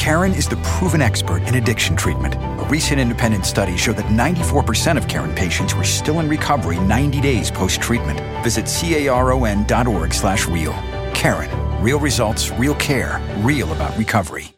[0.00, 2.34] Caron is the proven expert in addiction treatment.
[2.34, 7.20] A recent independent study showed that 94% of Caron patients were still in recovery 90
[7.20, 8.18] days post-treatment.
[8.42, 10.72] Visit caron.org slash real.
[11.12, 11.50] Caron.
[11.82, 14.54] Real results, real care, real about recovery.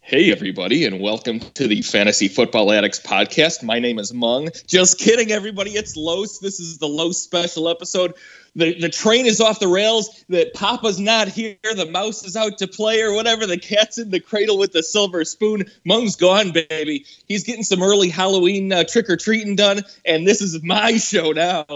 [0.00, 3.64] Hey, everybody, and welcome to the Fantasy Football Addicts podcast.
[3.64, 4.50] My name is Mung.
[4.68, 5.72] Just kidding, everybody.
[5.72, 6.38] It's Los.
[6.38, 8.14] This is the Los special episode.
[8.56, 10.24] The, the train is off the rails.
[10.30, 11.56] That Papa's not here.
[11.62, 13.46] The mouse is out to play, or whatever.
[13.46, 15.64] The cat's in the cradle with the silver spoon.
[15.84, 17.04] Mung's gone, baby.
[17.28, 21.32] He's getting some early Halloween uh, trick or treating done, and this is my show
[21.32, 21.66] now.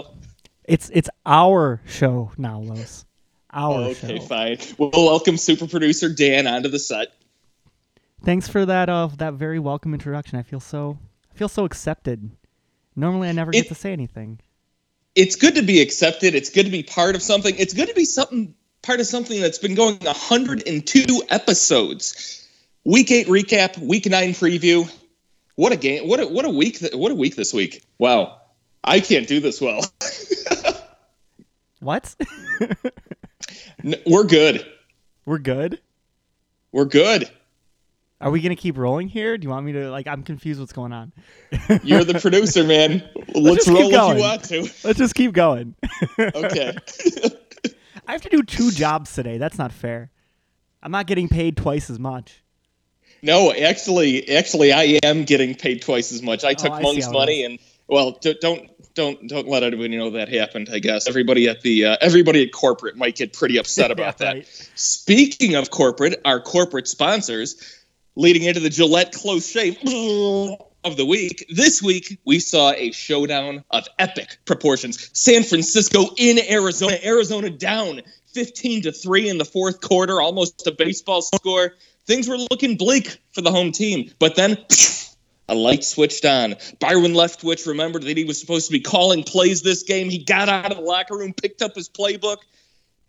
[0.65, 3.05] It's it's our show now, Los.
[3.53, 4.07] Our show.
[4.07, 4.25] okay, show.
[4.25, 4.57] fine.
[4.77, 7.13] Well, welcome super producer Dan onto the set.
[8.23, 10.37] Thanks for that uh that very welcome introduction.
[10.39, 10.97] I feel so
[11.31, 12.31] I feel so accepted.
[12.95, 14.39] Normally I never get It- to say anything.
[15.15, 16.35] It's good to be accepted.
[16.35, 17.53] It's good to be part of something.
[17.57, 22.47] It's good to be something part of something that's been going 102 episodes.
[22.83, 24.89] Week eight recap, week nine preview.
[25.55, 26.07] What a game!
[26.07, 26.79] What a what a week!
[26.79, 27.83] th- What a week this week!
[27.99, 28.41] Wow,
[28.83, 29.85] I can't do this well.
[31.79, 32.15] What?
[33.83, 34.65] N- We're good.
[35.25, 35.79] We're good?
[36.71, 37.29] We're good.
[38.21, 39.37] Are we gonna keep rolling here?
[39.37, 41.11] Do you want me to like I'm confused what's going on.
[41.83, 43.03] You're the producer, man.
[43.35, 44.17] Let's, keep roll if going.
[44.17, 44.61] you want to.
[44.83, 45.75] Let's just keep going.
[46.19, 46.77] Okay.
[48.07, 49.37] I have to do two jobs today.
[49.37, 50.11] That's not fair.
[50.83, 52.43] I'm not getting paid twice as much.
[53.23, 56.43] No, actually, actually, I am getting paid twice as much.
[56.43, 60.27] I took Oh, I Mung's money, and well, don't don't don't let anybody know that
[60.29, 60.69] happened.
[60.71, 64.25] I guess everybody at the uh, everybody at corporate might get pretty upset about Yeah,
[64.25, 64.33] that.
[64.33, 64.69] right.
[64.75, 67.61] Speaking of corporate, our corporate sponsors,
[68.15, 69.77] leading into the Gillette Close Shave
[70.83, 71.45] of the week.
[71.49, 75.09] This week we saw a showdown of epic proportions.
[75.13, 78.01] San Francisco in Arizona, Arizona down
[78.33, 81.75] 15 to 3 in the fourth quarter, almost a baseball score.
[82.05, 84.57] Things were looking bleak for the home team, but then
[85.47, 86.55] a light switched on.
[86.79, 90.09] Byron Leftwich remembered that he was supposed to be calling plays this game.
[90.09, 92.37] He got out of the locker room, picked up his playbook.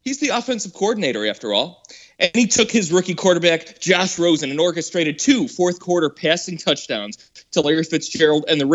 [0.02, 1.84] He's the offensive coordinator, after all.
[2.22, 7.18] And he took his rookie quarterback, Josh Rosen, and orchestrated two fourth quarter passing touchdowns
[7.50, 8.66] to Larry Fitzgerald and the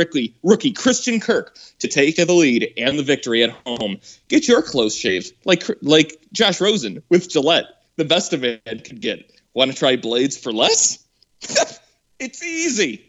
[0.44, 4.00] rookie, Christian Kirk to take the lead and the victory at home.
[4.28, 9.00] Get your close shaves like like Josh Rosen with Gillette, the best a man could
[9.00, 9.32] get.
[9.54, 11.00] Want to try blades for less?
[12.20, 13.07] it's easy.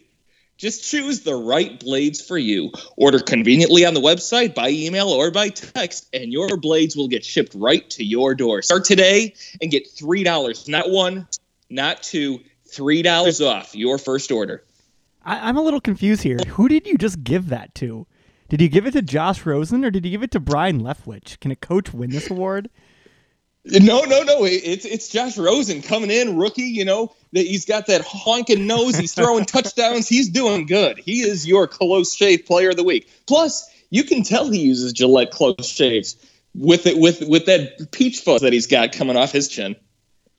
[0.59, 2.73] Just choose the right blades for you.
[2.97, 7.23] Order conveniently on the website, by email, or by text, and your blades will get
[7.23, 8.61] shipped right to your door.
[8.61, 11.25] Start today and get $3, not one,
[11.69, 14.65] not two, $3 off your first order.
[15.23, 16.39] I, I'm a little confused here.
[16.49, 18.05] Who did you just give that to?
[18.49, 21.39] Did you give it to Josh Rosen or did you give it to Byron Leftwich?
[21.39, 22.69] Can a coach win this award?
[23.63, 24.43] No, no, no.
[24.43, 26.63] It's it's Josh Rosen coming in, rookie.
[26.63, 28.97] You know that he's got that honking nose.
[28.97, 30.07] He's throwing touchdowns.
[30.07, 30.97] He's doing good.
[30.97, 33.09] He is your close shave player of the week.
[33.27, 36.15] Plus, you can tell he uses Gillette close shaves
[36.55, 39.75] with it with with that peach fuzz that he's got coming off his chin.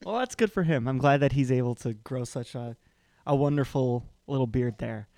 [0.04, 0.88] Well, that's good for him.
[0.88, 2.76] I'm glad that he's able to grow such a,
[3.26, 5.08] a wonderful little beard there.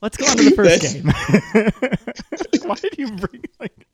[0.00, 2.62] Let's go on to the first game.
[2.68, 3.86] Why did you bring like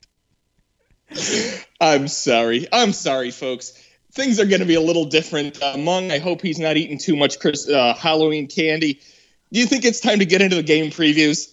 [1.81, 2.67] I'm sorry.
[2.73, 3.81] I'm sorry, folks.
[4.15, 5.61] Things are going to be a little different.
[5.63, 9.01] Uh, Mung, I hope he's not eating too much Chris, uh, Halloween candy.
[9.53, 11.51] Do you think it's time to get into the game previews?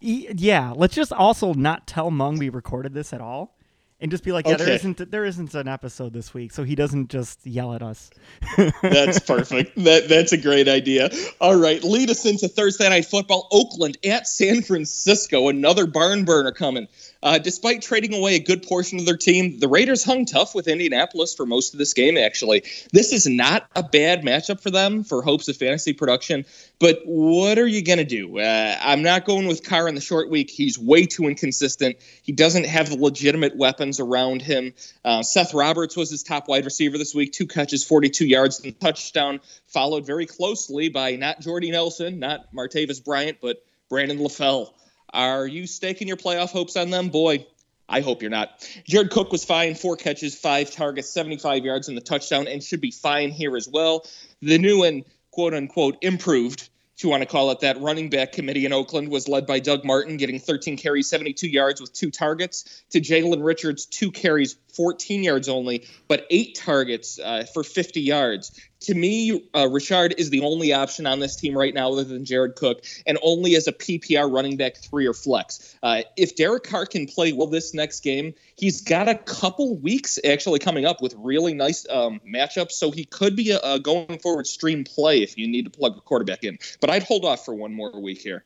[0.00, 3.56] Yeah, let's just also not tell Mung we recorded this at all,
[4.00, 4.74] and just be like, yeah, there Okay.
[4.74, 8.10] isn't there isn't an episode this week, so he doesn't just yell at us.
[8.82, 9.76] That's perfect.
[9.84, 11.08] that that's a great idea.
[11.40, 13.46] All right, lead us into Thursday night football.
[13.52, 15.48] Oakland at San Francisco.
[15.48, 16.88] Another barn burner coming.
[17.22, 20.66] Uh, despite trading away a good portion of their team, the Raiders hung tough with
[20.66, 22.16] Indianapolis for most of this game.
[22.16, 26.44] Actually, this is not a bad matchup for them for hopes of fantasy production.
[26.80, 28.40] But what are you gonna do?
[28.40, 30.50] Uh, I'm not going with Carr in the short week.
[30.50, 31.96] He's way too inconsistent.
[32.22, 34.74] He doesn't have the legitimate weapons around him.
[35.04, 37.32] Uh, Seth Roberts was his top wide receiver this week.
[37.32, 39.40] Two catches, 42 yards, and touchdown.
[39.68, 44.72] Followed very closely by not Jordy Nelson, not Martavis Bryant, but Brandon LaFell.
[45.12, 47.10] Are you staking your playoff hopes on them?
[47.10, 47.46] Boy,
[47.88, 48.66] I hope you're not.
[48.86, 52.80] Jared Cook was fine, four catches, five targets, 75 yards in the touchdown, and should
[52.80, 54.06] be fine here as well.
[54.40, 58.32] The new and quote unquote improved, if you want to call it that, running back
[58.32, 62.10] committee in Oakland was led by Doug Martin, getting 13 carries, 72 yards with two
[62.10, 68.00] targets, to Jalen Richards, two carries, 14 yards only, but eight targets uh, for 50
[68.00, 68.58] yards.
[68.86, 72.24] To me, uh, Richard is the only option on this team right now other than
[72.24, 75.76] Jared Cook, and only as a PPR running back three or flex.
[75.82, 80.18] Uh, if Derek Carr can play well this next game, he's got a couple weeks
[80.24, 84.18] actually coming up with really nice um, matchups, so he could be a, a going
[84.18, 86.58] forward stream play if you need to plug a quarterback in.
[86.80, 88.44] But I'd hold off for one more week here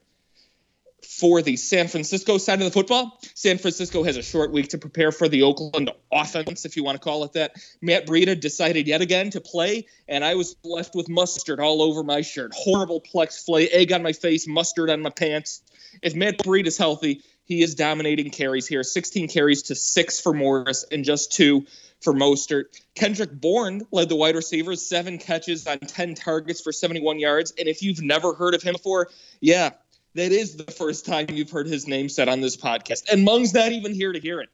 [1.03, 4.79] for the San Francisco side of the football, San Francisco has a short week to
[4.79, 7.57] prepare for the Oakland offense, if you want to call it that.
[7.81, 12.03] Matt Breida decided yet again to play, and I was left with mustard all over
[12.03, 12.53] my shirt.
[12.55, 15.63] Horrible plex flay, egg on my face, mustard on my pants.
[16.03, 20.33] If Matt Breida is healthy, he is dominating carries here 16 carries to six for
[20.33, 21.65] Morris and just two
[22.01, 22.65] for Mostert.
[22.95, 27.53] Kendrick Bourne led the wide receivers, seven catches on 10 targets for 71 yards.
[27.59, 29.09] And if you've never heard of him before,
[29.41, 29.71] yeah,
[30.17, 33.11] that is the first time you've heard his name said on this podcast.
[33.13, 34.49] And Mung's not even here to hear it.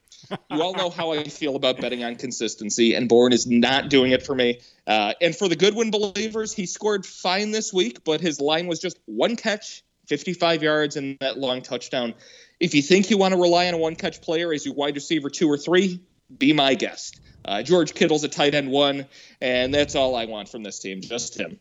[0.50, 4.12] You all know how I feel about betting on consistency, and Bourne is not doing
[4.12, 4.61] it for me.
[4.87, 8.79] Uh, and for the Goodwin believers, he scored fine this week, but his line was
[8.79, 12.14] just one catch, 55 yards, and that long touchdown.
[12.61, 14.94] If you think you want to rely on a one catch player as your wide
[14.94, 16.00] receiver two or three,
[16.38, 17.20] be my guest.
[17.44, 19.06] Uh, George Kittle's a tight end one,
[19.41, 21.59] and that's all I want from this team, just him.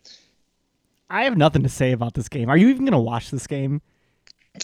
[1.09, 2.49] I have nothing to say about this game.
[2.49, 3.81] Are you even going to watch this game?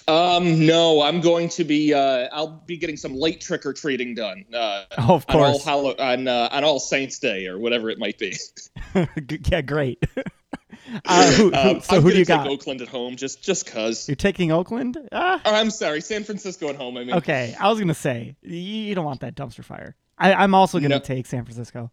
[0.07, 1.93] Um, no, I'm going to be.
[1.93, 4.45] Uh, I'll be getting some late trick or treating done.
[4.53, 5.65] Uh, oh, of course.
[5.65, 8.35] On all, on, uh, on all Saints Day or whatever it might be.
[9.45, 10.03] yeah, great.
[11.05, 12.47] Uh, who, who, um, so I'm who do you got?
[12.47, 14.07] Oakland at home, just just cause.
[14.07, 14.97] You're taking Oakland?
[15.11, 15.41] Ah.
[15.43, 16.95] Oh, I'm sorry, San Francisco at home.
[16.95, 17.15] I mean.
[17.15, 19.97] Okay, I was gonna say you don't want that dumpster fire.
[20.17, 20.99] I, am also gonna no.
[20.99, 21.91] take San Francisco.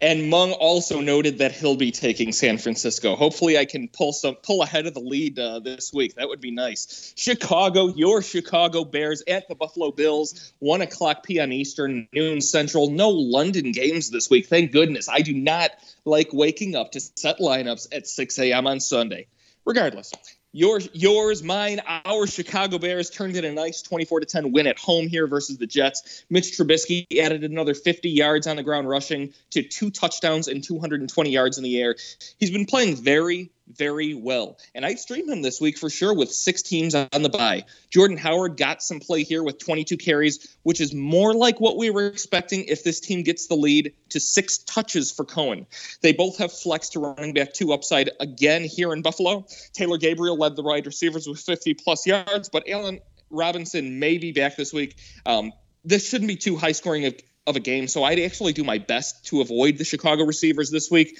[0.00, 3.16] And Mung also noted that he'll be taking San Francisco.
[3.16, 6.14] Hopefully, I can pull some pull ahead of the lead uh, this week.
[6.14, 7.12] That would be nice.
[7.16, 11.52] Chicago, your Chicago Bears at the Buffalo Bills, one o'clock p.m.
[11.52, 12.90] Eastern, noon Central.
[12.90, 14.46] No London games this week.
[14.46, 15.08] Thank goodness.
[15.08, 15.72] I do not
[16.04, 18.68] like waking up to set lineups at 6 a.m.
[18.68, 19.26] on Sunday.
[19.64, 20.12] Regardless,
[20.52, 24.78] Yours, yours, mine, our Chicago Bears turned in a nice 24 to 10 win at
[24.78, 26.24] home here versus the Jets.
[26.30, 31.30] Mitch Trubisky added another 50 yards on the ground rushing to two touchdowns and 220
[31.30, 31.96] yards in the air.
[32.38, 34.58] He's been playing very, very well.
[34.74, 37.64] And I'd stream him this week for sure with six teams on the bye.
[37.90, 41.90] Jordan Howard got some play here with 22 carries, which is more like what we
[41.90, 45.66] were expecting if this team gets the lead to six touches for Cohen.
[46.02, 49.46] They both have flex to running back two upside again here in Buffalo.
[49.72, 53.00] Taylor Gabriel led the wide receivers with 50 plus yards, but Allen
[53.30, 54.96] Robinson may be back this week.
[55.26, 55.52] Um,
[55.84, 57.14] this shouldn't be too high scoring of,
[57.46, 60.90] of a game, so I'd actually do my best to avoid the Chicago receivers this
[60.90, 61.18] week.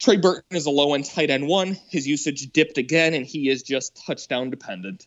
[0.00, 1.76] Trey Burton is a low end tight end one.
[1.88, 5.06] His usage dipped again, and he is just touchdown dependent.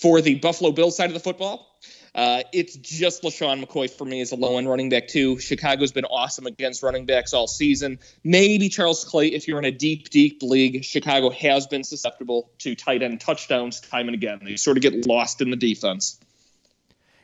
[0.00, 1.78] For the Buffalo Bills side of the football,
[2.14, 5.38] uh, it's just LeSean McCoy for me as a low end running back, too.
[5.38, 8.00] Chicago's been awesome against running backs all season.
[8.24, 12.74] Maybe Charles Clay, if you're in a deep, deep league, Chicago has been susceptible to
[12.74, 14.40] tight end touchdowns time and again.
[14.42, 16.18] They sort of get lost in the defense.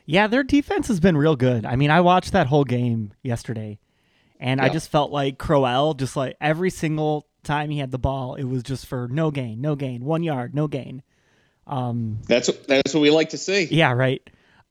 [0.05, 1.65] Yeah, their defense has been real good.
[1.65, 3.77] I mean, I watched that whole game yesterday
[4.39, 4.65] and yeah.
[4.65, 8.43] I just felt like Crowell, just like every single time he had the ball, it
[8.43, 11.01] was just for no gain, no gain, one yard, no gain.
[11.65, 13.65] Um, that's that's what we like to see.
[13.65, 14.21] Yeah, right.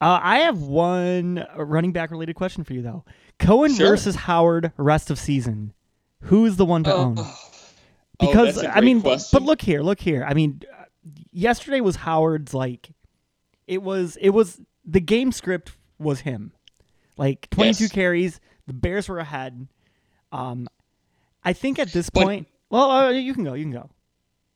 [0.00, 3.04] Uh, I have one running back related question for you though.
[3.38, 3.88] Cohen sure.
[3.88, 5.72] versus Howard rest of season.
[6.22, 7.16] Who's the one to uh, own?
[7.18, 7.38] Oh,
[8.18, 9.28] because oh, I mean, question.
[9.32, 10.24] but look here, look here.
[10.26, 10.62] I mean,
[11.32, 12.90] yesterday was Howard's like,
[13.66, 16.52] it was it was the game script was him,
[17.16, 17.92] like twenty two yes.
[17.92, 19.66] carries, the Bears were ahead.
[20.32, 20.68] Um,
[21.44, 23.54] I think at this point, well, uh, you can go.
[23.54, 23.90] You can go.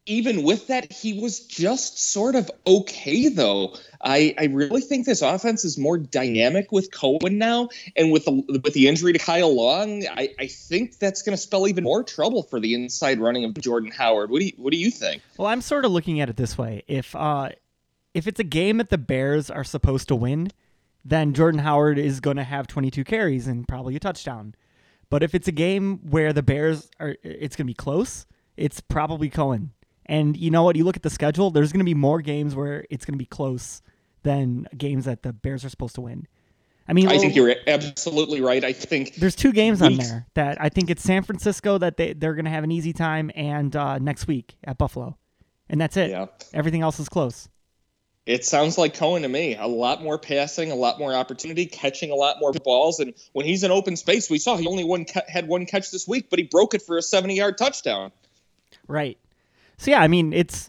[0.06, 3.76] Even with that, he was just sort of okay, though.
[4.02, 8.60] I, I really think this offense is more dynamic with Cohen now, and with the
[8.64, 12.02] with the injury to Kyle Long, I, I think that's going to spell even more
[12.02, 14.30] trouble for the inside running of Jordan Howard.
[14.30, 15.22] What do you What do you think?
[15.36, 17.50] Well, I'm sort of looking at it this way: if uh,
[18.14, 20.50] if it's a game that the Bears are supposed to win,
[21.04, 24.54] then Jordan Howard is going to have 22 carries and probably a touchdown.
[25.08, 28.26] But if it's a game where the Bears are, it's going to be close,
[28.56, 29.72] it's probably Cohen.
[30.06, 30.76] And you know what?
[30.76, 33.18] You look at the schedule, there's going to be more games where it's going to
[33.18, 33.82] be close
[34.22, 36.26] than games that the Bears are supposed to win.
[36.88, 38.64] I mean, I think you're absolutely right.
[38.64, 42.14] I think there's two games on there that I think it's San Francisco that they,
[42.14, 45.16] they're going to have an easy time and uh, next week at Buffalo.
[45.68, 46.10] And that's it.
[46.10, 46.26] Yeah.
[46.52, 47.48] Everything else is close.
[48.26, 49.56] It sounds like Cohen to me.
[49.56, 53.00] A lot more passing, a lot more opportunity, catching a lot more balls.
[53.00, 56.06] And when he's in open space, we saw he only one had one catch this
[56.06, 58.12] week, but he broke it for a 70 yard touchdown.
[58.86, 59.18] Right.
[59.78, 60.68] So, yeah, I mean, it's,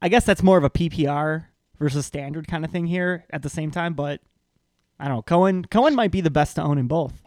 [0.00, 1.46] I guess that's more of a PPR
[1.78, 4.20] versus standard kind of thing here at the same time, but
[4.98, 5.22] I don't know.
[5.22, 7.23] Cohen, Cohen might be the best to own in both.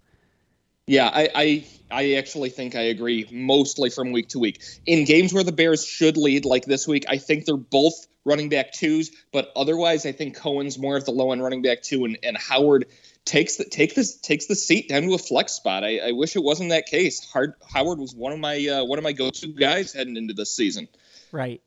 [0.87, 4.61] Yeah, I, I I actually think I agree mostly from week to week.
[4.85, 8.49] In games where the Bears should lead, like this week, I think they're both running
[8.49, 12.05] back twos, but otherwise I think Cohen's more of the low end running back two
[12.05, 12.85] and, and Howard
[13.25, 15.83] takes the take this takes the seat down to a flex spot.
[15.83, 17.29] I, I wish it wasn't that case.
[17.31, 20.33] Hard, Howard was one of my uh, one of my go to guys heading into
[20.33, 20.87] this season.
[21.31, 21.61] Right.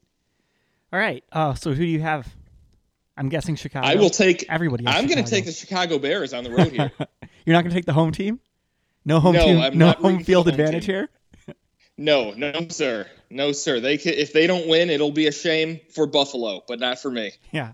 [0.93, 1.23] All right.
[1.31, 2.27] Uh, so who do you have?
[3.17, 3.87] I'm guessing Chicago.
[3.87, 4.87] I will take everybody.
[4.87, 6.91] I'm going to take the Chicago Bears on the road here.
[7.45, 8.41] You're not going to take the home team.
[9.05, 9.79] No home no, team.
[9.79, 10.95] No home field home advantage team.
[10.95, 11.09] here.
[11.97, 13.79] No, no, sir, no, sir.
[13.79, 17.11] They can, if they don't win, it'll be a shame for Buffalo, but not for
[17.11, 17.33] me.
[17.53, 17.73] Yeah.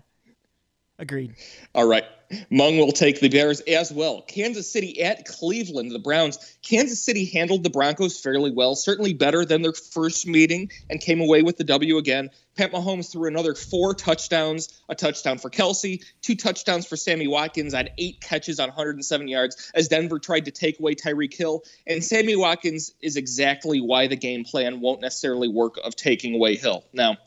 [0.99, 1.35] Agreed.
[1.73, 2.03] All right.
[2.49, 4.21] Mung will take the Bears as well.
[4.21, 6.57] Kansas City at Cleveland, the Browns.
[6.61, 11.21] Kansas City handled the Broncos fairly well, certainly better than their first meeting, and came
[11.21, 12.29] away with the W again.
[12.57, 17.73] Pat Mahomes threw another four touchdowns a touchdown for Kelce, two touchdowns for Sammy Watkins
[17.73, 21.63] on eight catches on 107 yards as Denver tried to take away Tyreek Hill.
[21.85, 26.55] And Sammy Watkins is exactly why the game plan won't necessarily work of taking away
[26.55, 26.83] Hill.
[26.93, 27.17] Now,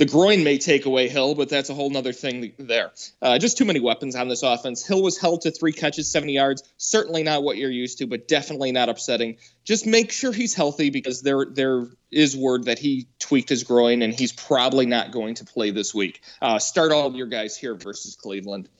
[0.00, 2.90] the groin may take away Hill, but that's a whole other thing there.
[3.20, 4.84] Uh, just too many weapons on this offense.
[4.86, 6.62] Hill was held to three catches, 70 yards.
[6.78, 9.36] Certainly not what you're used to, but definitely not upsetting.
[9.62, 14.00] Just make sure he's healthy because there there is word that he tweaked his groin
[14.00, 16.22] and he's probably not going to play this week.
[16.40, 18.70] Uh, start all your guys here versus Cleveland.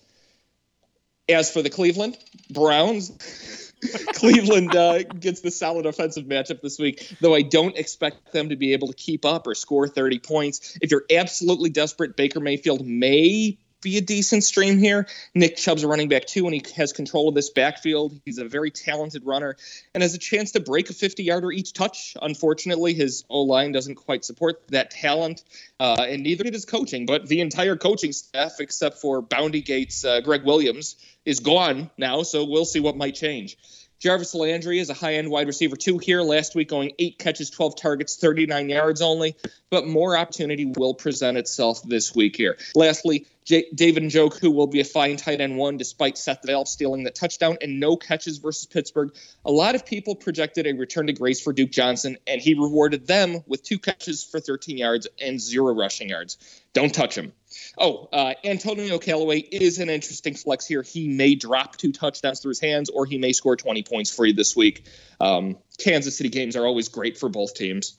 [1.29, 2.17] As for the Cleveland
[2.49, 3.70] Browns,
[4.14, 8.56] Cleveland uh, gets the solid offensive matchup this week, though I don't expect them to
[8.56, 10.78] be able to keep up or score 30 points.
[10.82, 15.06] If you're absolutely desperate, Baker Mayfield may be a decent stream here.
[15.34, 18.18] Nick Chubb's a running back too, and he has control of this backfield.
[18.25, 19.56] He's a very talented runner
[19.94, 22.16] and has a chance to break a 50 yarder each touch.
[22.20, 25.44] Unfortunately, his O line doesn't quite support that talent,
[25.78, 27.06] uh, and neither did his coaching.
[27.06, 32.22] But the entire coaching staff, except for Bounty Gates, uh, Greg Williams, is gone now,
[32.22, 33.56] so we'll see what might change.
[34.00, 37.50] Jarvis Landry is a high end wide receiver, two here last week, going eight catches,
[37.50, 39.37] 12 targets, 39 yards only.
[39.68, 42.56] But more opportunity will present itself this week here.
[42.75, 47.02] Lastly, J- David Njoku will be a fine tight end one, despite Seth Valve stealing
[47.02, 49.12] the touchdown and no catches versus Pittsburgh.
[49.45, 53.09] A lot of people projected a return to grace for Duke Johnson, and he rewarded
[53.09, 56.38] them with two catches for 13 yards and zero rushing yards.
[56.75, 57.33] Don't touch him.
[57.76, 60.83] Oh, uh, Antonio Callaway is an interesting flex here.
[60.83, 64.26] He may drop two touchdowns through his hands, or he may score 20 points for
[64.26, 64.85] you this week.
[65.21, 67.99] Um, Kansas City games are always great for both teams.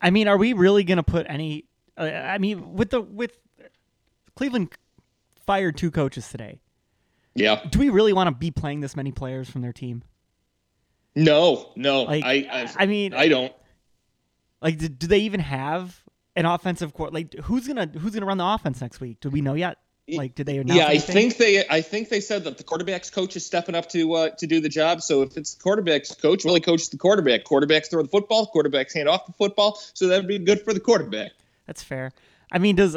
[0.00, 1.66] I mean, are we really going to put any?
[1.94, 3.36] Uh, I mean, with the with
[4.38, 4.68] Cleveland
[5.46, 6.60] fired two coaches today.
[7.34, 7.60] Yeah.
[7.68, 10.04] Do we really want to be playing this many players from their team?
[11.16, 12.04] No, no.
[12.04, 13.52] Like, I, I've, I mean, I don't.
[14.62, 16.04] Like, do, do they even have
[16.36, 17.12] an offensive court?
[17.12, 19.18] Like, who's gonna who's gonna run the offense next week?
[19.18, 19.78] Do we know yet?
[20.08, 21.66] Like, did they announce Yeah, I think they.
[21.66, 24.60] I think they said that the quarterbacks coach is stepping up to uh, to do
[24.60, 25.02] the job.
[25.02, 27.42] So if it's the quarterbacks coach, really coaches the quarterback.
[27.42, 28.48] Quarterbacks throw the football.
[28.54, 29.80] Quarterbacks hand off the football.
[29.94, 31.32] So that'd be good for the quarterback.
[31.66, 32.12] That's fair.
[32.52, 32.96] I mean, does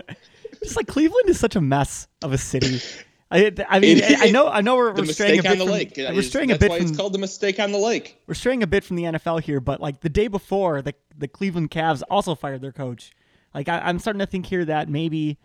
[0.66, 2.80] just like Cleveland is such a mess of a city.
[3.30, 5.64] I, I mean, It- I know, I know we're, we're straying a bit on the
[5.64, 5.94] from, lake.
[5.96, 8.22] we're straying a bit from it's called the mistake on the lake.
[8.28, 11.26] we're straying a bit from the NFL here, but like the day before, the the
[11.26, 13.10] Cleveland Cavs also fired their coach.
[13.52, 15.38] Like I, I'm starting to think here that maybe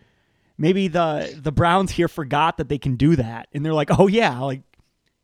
[0.60, 4.08] maybe the the Browns here forgot that they can do that, and they're like, oh
[4.08, 4.62] yeah, like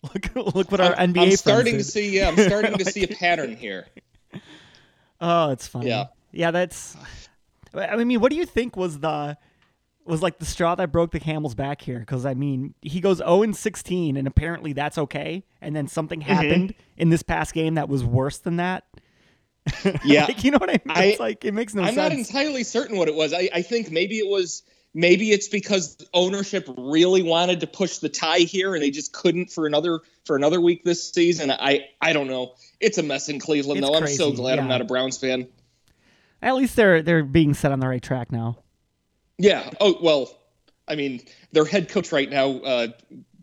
[0.35, 1.79] look look what our I'm, NBA I'm starting did.
[1.79, 2.17] to see.
[2.17, 3.85] Yeah, I'm starting to see a pattern here.
[5.21, 5.89] Oh, it's funny.
[5.89, 6.05] Yeah.
[6.31, 6.95] yeah, that's.
[7.75, 9.37] I mean, what do you think was the
[10.07, 11.99] was like the straw that broke the camel's back here?
[11.99, 15.43] Because I mean, he goes 0 and 16, and apparently that's okay.
[15.61, 16.31] And then something Mm-hmm.
[16.31, 18.85] happened in this past game that was worse than that.
[20.05, 20.79] Yeah, like, you know what I mean?
[20.97, 21.97] I- it's like it makes no sense.
[21.97, 23.33] I'm not entirely certain what it was.
[23.33, 28.07] I, I think maybe it was maybe it's because ownership really wanted to push the
[28.09, 31.51] tie here and they just couldn't for another for another week this season.
[31.51, 32.53] I I don't know.
[32.79, 33.95] It's a mess in Cleveland It's though.
[33.95, 35.47] I'm so crazy, glad I'm not a Browns fan.
[36.41, 38.59] At least they're they're being set on the right track now.
[39.37, 39.69] Yeah.
[39.79, 40.33] Oh well.
[40.87, 42.87] I mean, their head coach right now, uh,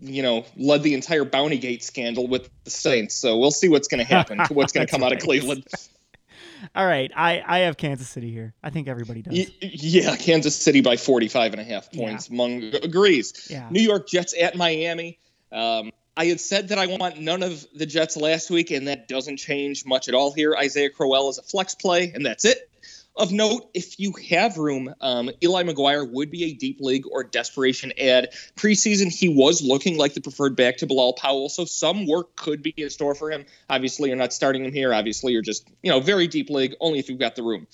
[0.01, 3.15] you know, led the entire Bounty Gate scandal with the Saints.
[3.15, 4.39] So we'll see what's going to happen.
[4.51, 5.19] what's going to come out of.
[5.19, 5.67] Cleveland.
[6.75, 8.55] All right, I I have Kansas City here.
[8.63, 9.35] I think everybody does.
[9.35, 12.31] Y- yeah, Kansas City by 45 and a half points.
[12.31, 13.49] Mung agrees.
[13.51, 13.69] Yeah.
[13.71, 15.19] New York Jets at Miami.
[15.53, 19.09] Um, I had said that I want none of the Jets last week, and that
[19.09, 20.55] doesn't change much at all here.
[20.57, 22.71] Isaiah Crowell is a flex play, and that's it.
[23.16, 27.23] Of note, if you have room, um, Eli McGuire would be a deep league or
[27.23, 28.30] desperation add.
[28.56, 32.61] Preseason, he was looking like the preferred back to Bilal Powell, so some work could
[32.61, 33.47] be in store for him.
[33.71, 34.92] Obviously, you're not starting him here.
[34.92, 37.68] Obviously, you're just, you know, very deep league, only if you've got the room.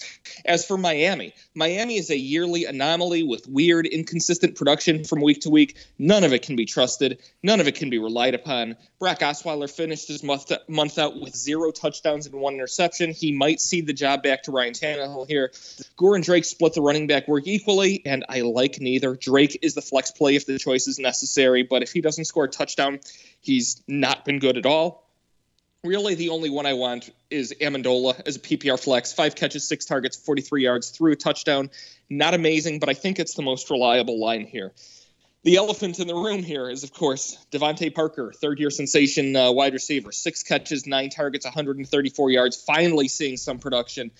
[0.44, 5.50] As for Miami, Miami is a yearly anomaly with weird, inconsistent production from week to
[5.50, 5.78] week.
[5.98, 8.76] None of it can be trusted, none of it can be relied upon.
[8.98, 13.12] Brock Osweiler finished his month, month out with zero touchdowns and one interception.
[13.12, 15.52] He might cede the job back to Ryan Tannehill here.
[15.96, 19.14] Gore and Drake split the running back work equally, and I like neither.
[19.14, 22.44] Drake is the flex play if the choice is necessary, but if he doesn't score
[22.44, 23.00] a touchdown,
[23.40, 25.06] he's not been good at all.
[25.82, 29.14] Really, the only one I want is Amendola as a PPR flex.
[29.14, 31.70] Five catches, six targets, 43 yards, through a touchdown.
[32.10, 34.72] Not amazing, but I think it's the most reliable line here.
[35.42, 39.50] The elephant in the room here is, of course, DeVante Parker, third year sensation uh,
[39.52, 40.12] wide receiver.
[40.12, 44.10] Six catches, nine targets, 134 yards, finally seeing some production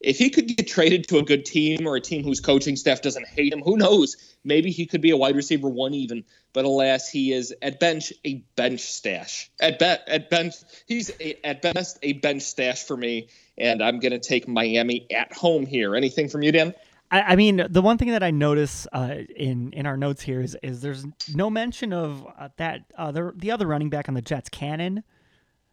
[0.00, 3.02] if he could get traded to a good team or a team whose coaching staff
[3.02, 4.16] doesn't hate him, who knows?
[4.44, 6.24] Maybe he could be a wide receiver one even.
[6.52, 9.50] But alas, he is at bench a bench stash.
[9.60, 10.54] At bet at bench,
[10.86, 13.28] he's a, at best a bench stash for me.
[13.56, 15.96] And I'm going to take Miami at home here.
[15.96, 16.74] Anything from you, Dan?
[17.10, 20.40] I, I mean, the one thing that I notice uh, in in our notes here
[20.40, 24.22] is is there's no mention of uh, that other the other running back on the
[24.22, 25.02] Jets, Cannon.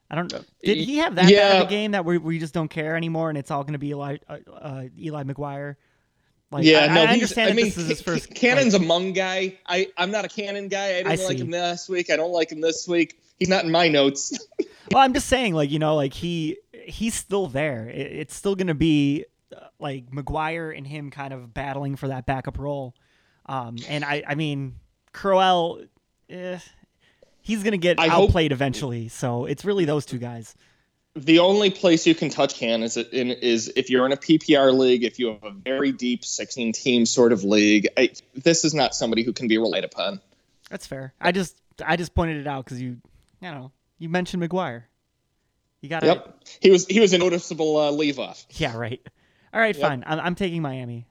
[0.09, 0.41] I don't know.
[0.63, 1.49] Did he have that yeah.
[1.49, 3.73] bad of a game that we, we just don't care anymore, and it's all going
[3.73, 5.75] to be Eli uh, uh, Eli McGuire?
[6.51, 7.49] Like, yeah, I, no, I understand.
[7.49, 8.33] I mean, this is his first.
[8.33, 9.57] Cannon's like, a mung guy.
[9.67, 10.89] I I'm not a Cannon guy.
[10.89, 12.11] I didn't I like him last week.
[12.11, 13.19] I don't like him this week.
[13.39, 14.37] He's not in my notes.
[14.91, 17.89] well, I'm just saying, like you know, like he he's still there.
[17.89, 22.09] It, it's still going to be uh, like McGuire and him kind of battling for
[22.09, 22.95] that backup role.
[23.47, 24.75] Um, and I I mean,
[25.13, 25.81] Crowell.
[26.29, 26.57] Eh,
[27.45, 29.07] he's going to get I outplayed hope, eventually.
[29.07, 30.55] So it's really those two guys.
[31.13, 34.77] The only place you can touch Can is in is if you're in a PPR
[34.77, 37.87] league, if you have a very deep 16 team sort of league.
[37.95, 40.19] I, this is not somebody who can be relied upon.
[40.69, 41.13] That's fair.
[41.21, 42.97] I just I just pointed it out because you
[43.39, 44.83] you know you mentioned McGuire.
[45.81, 46.07] You got it.
[46.07, 46.43] Yep.
[46.59, 48.45] He was he was a noticeable uh, leave off.
[48.49, 48.75] Yeah.
[48.75, 48.99] Right.
[49.53, 49.75] All right.
[49.75, 49.87] Yep.
[49.87, 50.03] Fine.
[50.07, 51.07] I'm, I'm taking Miami.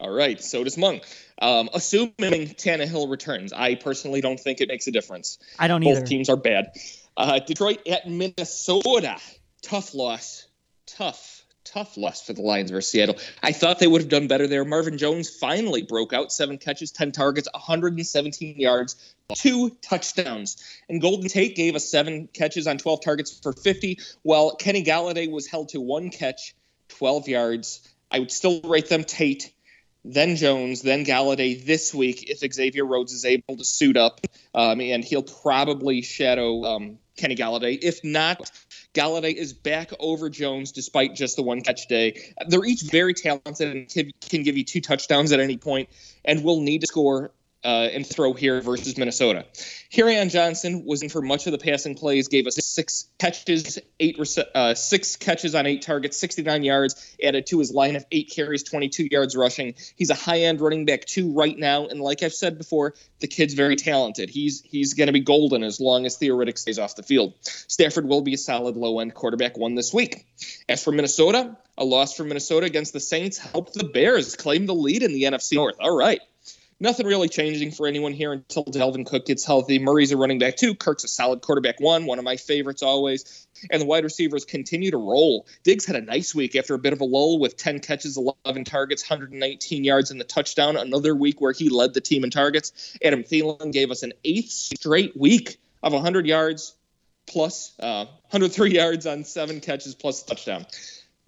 [0.00, 1.00] All right, so does Mung.
[1.42, 5.38] Um, assuming Tannehill returns, I personally don't think it makes a difference.
[5.58, 6.00] I don't Both either.
[6.00, 6.72] Both teams are bad.
[7.18, 9.18] Uh, Detroit at Minnesota,
[9.60, 10.46] tough loss,
[10.86, 13.16] tough, tough loss for the Lions versus Seattle.
[13.42, 14.64] I thought they would have done better there.
[14.64, 20.56] Marvin Jones finally broke out, seven catches, ten targets, 117 yards, two touchdowns.
[20.88, 25.30] And Golden Tate gave us seven catches on 12 targets for 50, while Kenny Golladay
[25.30, 26.54] was held to one catch,
[26.88, 27.86] 12 yards.
[28.10, 29.52] I would still rate them Tate
[30.04, 34.20] then Jones, then Golladay this week if Xavier Rhodes is able to suit up,
[34.54, 37.78] um, and he'll probably shadow um, Kenny Golladay.
[37.80, 38.50] If not,
[38.94, 42.32] Golladay is back over Jones despite just the one catch day.
[42.46, 45.90] They're each very talented and can give you two touchdowns at any point,
[46.24, 47.32] and will need to score
[47.64, 49.44] uh, and throw here versus Minnesota.
[49.92, 54.18] Kerryon Johnson was in for much of the passing plays, gave us six catches, eight
[54.54, 58.62] uh, six catches on eight targets, 69 yards, added to his line of eight carries,
[58.62, 59.74] 22 yards rushing.
[59.96, 63.54] He's a high-end running back too right now, and like I've said before, the kid's
[63.54, 64.30] very talented.
[64.30, 67.34] He's he's going to be golden as long as Theo Riddick stays off the field.
[67.42, 70.26] Stafford will be a solid low-end quarterback one this week.
[70.68, 74.74] As for Minnesota, a loss for Minnesota against the Saints helped the Bears claim the
[74.74, 75.76] lead in the NFC North.
[75.80, 76.20] All right
[76.80, 79.78] nothing really changing for anyone here until Dalvin Cook gets healthy.
[79.78, 80.74] Murray's a running back two.
[80.74, 83.46] Kirk's a solid quarterback one, one of my favorites always.
[83.70, 85.46] And the wide receivers continue to roll.
[85.62, 88.64] Diggs had a nice week after a bit of a lull with 10 catches, 11
[88.64, 90.76] targets, 119 yards, and the touchdown.
[90.76, 92.96] Another week where he led the team in targets.
[93.04, 96.74] Adam Thielen gave us an eighth straight week of 100 yards
[97.26, 100.66] plus uh, 103 yards on seven catches plus touchdown.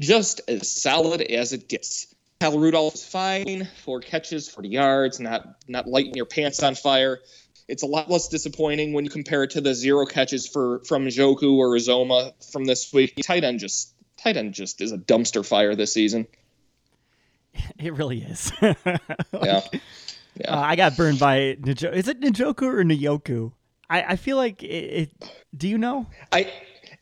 [0.01, 2.12] Just as solid as it gets.
[2.43, 7.21] Kyle Rudolph is fine, four catches, 40 yards, not not lighting your pants on fire.
[7.69, 11.07] It's a lot less disappointing when you compare it to the zero catches for from
[11.07, 13.15] Njoku or Uzomah from this week.
[13.23, 16.27] Tight end just tight end just is a dumpster fire this season.
[17.79, 18.51] It really is.
[18.63, 19.61] like, yeah.
[20.35, 20.57] Yeah.
[20.57, 21.93] Uh, I got burned by Njoku.
[21.93, 23.53] Is it Njoku or Nyoku?
[23.89, 25.33] I, I feel like it, it.
[25.57, 26.07] Do you know?
[26.33, 26.51] I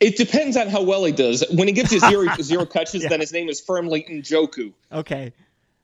[0.00, 1.44] it depends on how well he does.
[1.52, 3.10] When he gets his zero zero catches, yeah.
[3.10, 4.72] then his name is firmly Njoku.
[4.90, 5.32] Okay.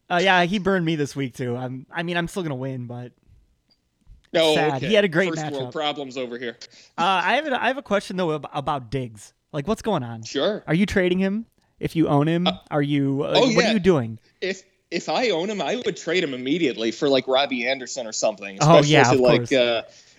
[0.09, 1.57] Uh, yeah, he burned me this week too.
[1.57, 3.13] I'm, I mean, I'm still gonna win, but
[4.33, 4.77] no, sad.
[4.77, 4.89] Okay.
[4.89, 5.53] he had a great First matchup.
[5.53, 6.57] world problems over here.
[6.99, 9.33] uh, I have a, I have a question though about Diggs.
[9.53, 10.23] Like, what's going on?
[10.23, 10.63] Sure.
[10.67, 11.47] Are you trading him?
[11.79, 13.23] If you own him, uh, are you?
[13.23, 13.71] Uh, oh, what yeah.
[13.71, 14.19] are you doing?
[14.41, 18.13] If if I own him, I would trade him immediately for like Robbie Anderson or
[18.13, 18.59] something.
[18.61, 19.51] Oh yeah, of like course.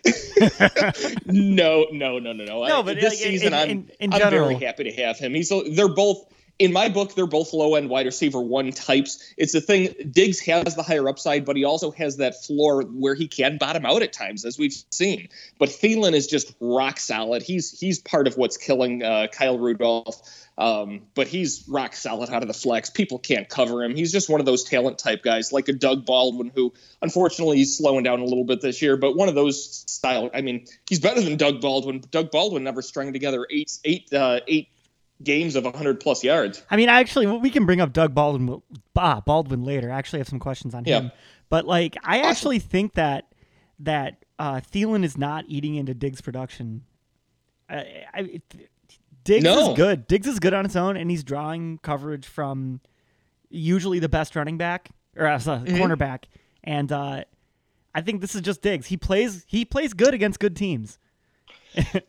[1.26, 2.68] No, no, no, no, no.
[2.68, 4.50] No, but this like, season, in, I'm, in, I'm general.
[4.50, 5.34] very happy to have him.
[5.34, 6.26] He's they're both
[6.60, 9.34] in my book, they're both low end wide receiver one types.
[9.38, 13.14] It's the thing, Diggs has the higher upside, but he also has that floor where
[13.14, 15.30] he can bottom out at times, as we've seen.
[15.60, 17.44] But Thielen is just rock solid.
[17.44, 20.22] He's he's part of what's killing uh, Kyle Rudolph.
[20.60, 22.90] Um, but he's rock solid out of the flex.
[22.90, 23.96] People can't cover him.
[23.96, 27.78] He's just one of those talent type guys, like a Doug Baldwin, who unfortunately he's
[27.78, 28.98] slowing down a little bit this year.
[28.98, 30.32] But one of those style.
[30.34, 32.04] I mean, he's better than Doug Baldwin.
[32.10, 34.70] Doug Baldwin never strung together eight eight uh, eight
[35.24, 36.64] games of 100 plus yards.
[36.70, 38.62] I mean, actually, we can bring up Doug Baldwin,
[38.96, 39.92] ah, Baldwin later.
[39.92, 41.12] I actually have some questions on him.
[41.50, 42.30] But like, I awesome.
[42.30, 43.34] actually think that
[43.80, 46.84] that uh, Thielen is not eating into Diggs' production.
[47.70, 48.42] I, I,
[49.24, 49.72] Diggs no.
[49.72, 50.08] is good.
[50.08, 52.82] Diggs is good on its own, and he's drawing coverage from
[53.50, 55.76] usually the best running back or uh, mm-hmm.
[55.76, 56.26] cornerback.
[56.64, 57.24] And uh,
[57.94, 58.88] I think this is just Diggs.
[58.88, 61.00] He plays he plays good against good teams.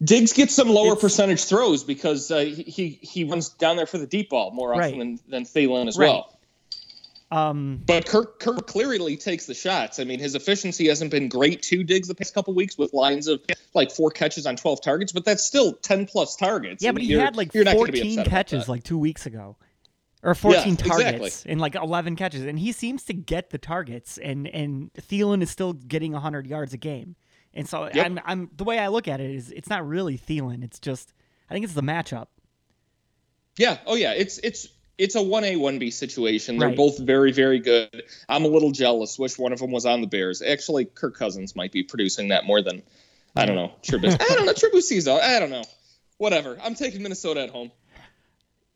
[0.03, 3.99] Diggs gets some lower it's, percentage throws because uh, he he runs down there for
[3.99, 4.99] the deep ball more often right.
[4.99, 6.09] than, than Thielen as right.
[6.09, 6.35] well.
[7.31, 9.99] Um, but Kirk Kirk clearly takes the shots.
[9.99, 13.29] I mean, his efficiency hasn't been great to Diggs the past couple weeks with lines
[13.29, 13.43] of
[13.75, 16.83] like four catches on twelve targets, but that's still ten plus targets.
[16.83, 19.57] Yeah, but he had like fourteen catches like two weeks ago,
[20.23, 21.53] or fourteen yeah, targets exactly.
[21.53, 25.51] and like eleven catches, and he seems to get the targets, and and Thielen is
[25.51, 27.15] still getting hundred yards a game.
[27.55, 28.07] And so yep.
[28.07, 30.63] I'm, I'm the way I look at it is it's not really Thielen.
[30.63, 31.13] It's just
[31.51, 32.27] I think it's the matchup.
[33.57, 33.79] Yeah.
[33.87, 34.13] Oh yeah.
[34.13, 36.59] It's it's it's a one A one B situation.
[36.59, 36.77] They're right.
[36.77, 38.05] both very very good.
[38.29, 39.19] I'm a little jealous.
[39.19, 40.43] Wish one of them was on the Bears.
[40.43, 42.83] Actually, Kirk Cousins might be producing that more than
[43.35, 44.21] I don't know Trubisky.
[44.31, 45.09] I don't know Trubisky's.
[45.09, 45.65] I don't know.
[46.19, 46.59] Whatever.
[46.63, 47.71] I'm taking Minnesota at home.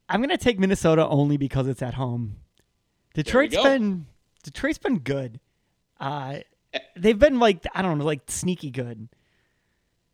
[0.09, 2.37] I'm gonna take Minnesota only because it's at home.
[3.15, 4.07] Detroit's been
[4.43, 5.41] Detroit's been good.
[6.01, 6.39] Uh,
[6.97, 9.09] they've been like I don't know, like sneaky good.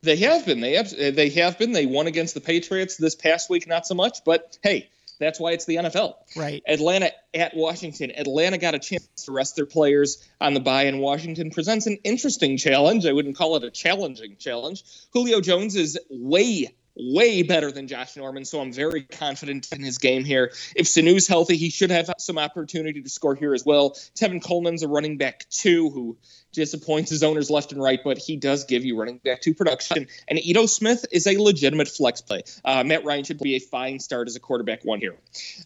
[0.02, 0.60] They have been.
[0.60, 0.90] They have.
[0.90, 1.72] They have been.
[1.72, 4.24] They won against the Patriots this past week, not so much.
[4.24, 6.14] But hey, that's why it's the NFL.
[6.36, 6.62] Right.
[6.66, 8.12] Atlanta at Washington.
[8.16, 11.98] Atlanta got a chance to rest their players on the bye, and Washington presents an
[12.04, 13.06] interesting challenge.
[13.06, 14.84] I wouldn't call it a challenging challenge.
[15.12, 16.68] Julio Jones is way
[16.98, 20.52] way better than Josh Norman, so I'm very confident in his game here.
[20.74, 23.92] If Sanu's healthy, he should have some opportunity to score here as well.
[24.16, 26.18] Tevin Coleman's a running back too, who
[26.52, 30.06] disappoints his owners left and right, but he does give you running back to production.
[30.28, 32.42] And Ito Smith is a legitimate flex play.
[32.64, 35.16] Uh, Matt Ryan should be a fine start as a quarterback one here.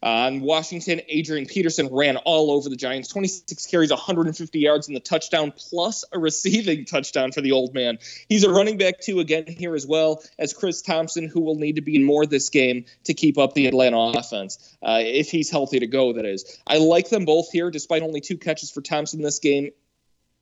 [0.03, 4.95] Uh, on Washington, Adrian Peterson ran all over the Giants 26 carries, 150 yards in
[4.95, 7.99] the touchdown, plus a receiving touchdown for the old man.
[8.29, 11.77] He's a running back two again here as well as Chris Thompson, who will need
[11.77, 15.51] to be in more this game to keep up the Atlanta offense, uh, if he's
[15.51, 16.61] healthy to go, that is.
[16.67, 19.71] I like them both here, despite only two catches for Thompson this game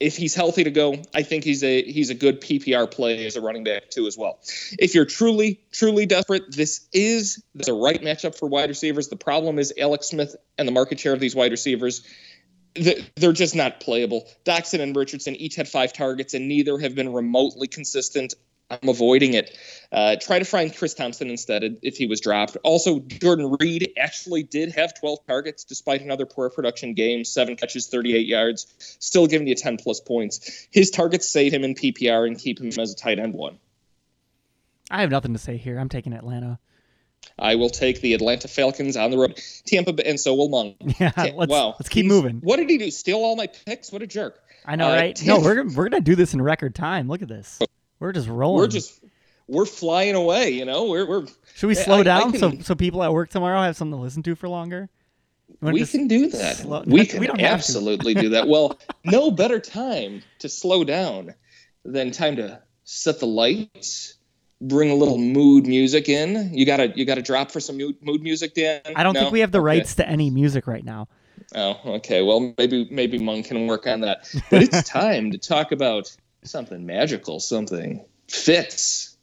[0.01, 3.37] if he's healthy to go, I think he's a he's a good PPR play as
[3.37, 4.41] a running back too as well.
[4.79, 9.09] If you're truly truly desperate, this is the right matchup for wide receivers.
[9.09, 12.03] The problem is Alex Smith and the market share of these wide receivers.
[12.75, 14.27] They're just not playable.
[14.45, 18.35] Doctson and Richardson each had five targets, and neither have been remotely consistent
[18.71, 19.57] I'm avoiding it.
[19.93, 22.57] Uh, try to find Chris Thompson instead if he was dropped.
[22.63, 27.89] Also, Jordan Reed actually did have 12 targets despite another poor production game, seven catches,
[27.89, 30.69] 38 yards, still giving you 10 plus points.
[30.71, 33.59] His targets save him in PPR and keep him as a tight end one.
[34.91, 35.79] I have nothing to say here.
[35.79, 36.59] I'm taking Atlanta.
[37.39, 39.41] I will take the Atlanta Falcons on the road.
[39.67, 40.75] Tampa, and so will Mung.
[41.01, 41.71] Yeah, let's, wow.
[41.79, 42.41] Let's keep He's, moving.
[42.43, 42.91] What did he do?
[42.91, 43.91] Steal all my picks?
[43.93, 44.43] What a jerk!
[44.65, 45.17] I know, uh, right?
[45.17, 47.09] Tampa, no, we're we're gonna do this in record time.
[47.09, 47.59] Look at this.
[48.01, 48.59] We're just rolling.
[48.59, 49.01] We're just
[49.47, 50.51] we're flying away.
[50.51, 51.27] You know, we're we're.
[51.55, 53.97] Should we slow I, down I can, so so people at work tomorrow have something
[53.97, 54.89] to listen to for longer?
[55.61, 56.57] We can do that.
[56.57, 58.49] Slow, we can we absolutely do that.
[58.49, 61.35] Well, no better time to slow down
[61.85, 64.15] than time to set the lights,
[64.61, 66.55] bring a little mood music in.
[66.55, 68.81] You gotta you gotta drop for some mood, mood music, Dan.
[68.97, 69.21] I don't no?
[69.21, 70.05] think we have the rights okay.
[70.05, 71.09] to any music right now.
[71.55, 72.23] Oh, okay.
[72.23, 74.29] Well, maybe maybe Mung can work on that.
[74.51, 79.17] But it's time to talk about something magical, something fits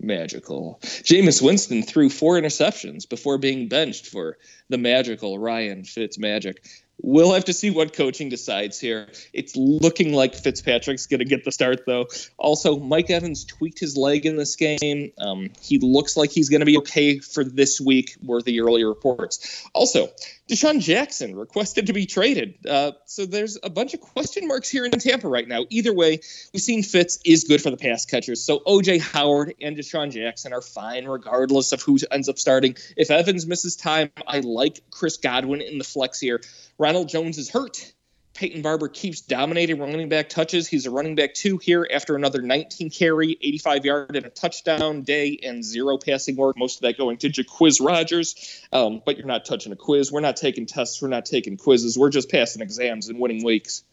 [0.00, 0.78] magical.
[0.82, 4.36] Jameis Winston threw four interceptions before being benched for
[4.68, 6.64] the magical Ryan Fitz magic.
[7.04, 9.08] We'll have to see what coaching decides here.
[9.32, 12.06] It's looking like Fitzpatrick's going to get the start, though.
[12.38, 15.12] Also, Mike Evans tweaked his leg in this game.
[15.18, 18.88] Um, he looks like he's going to be okay for this week, were the earlier
[18.88, 19.66] reports.
[19.74, 20.10] Also,
[20.52, 22.66] DeSean Jackson requested to be traded.
[22.66, 25.64] Uh, so there's a bunch of question marks here in Tampa right now.
[25.70, 26.20] Either way,
[26.52, 28.44] we've seen Fitz is good for the pass catchers.
[28.44, 32.76] So OJ Howard and DeSean Jackson are fine regardless of who ends up starting.
[32.98, 36.42] If Evans misses time, I like Chris Godwin in the flex here.
[36.76, 37.90] Ronald Jones is hurt.
[38.34, 40.66] Peyton Barber keeps dominating running back touches.
[40.66, 45.02] He's a running back two here after another 19 carry, 85 yard, and a touchdown
[45.02, 46.56] day, and zero passing work.
[46.56, 48.62] Most of that going to Jacquizz Rodgers.
[48.72, 50.10] Um, but you're not touching a quiz.
[50.10, 51.02] We're not taking tests.
[51.02, 51.98] We're not taking quizzes.
[51.98, 53.84] We're just passing exams and winning weeks.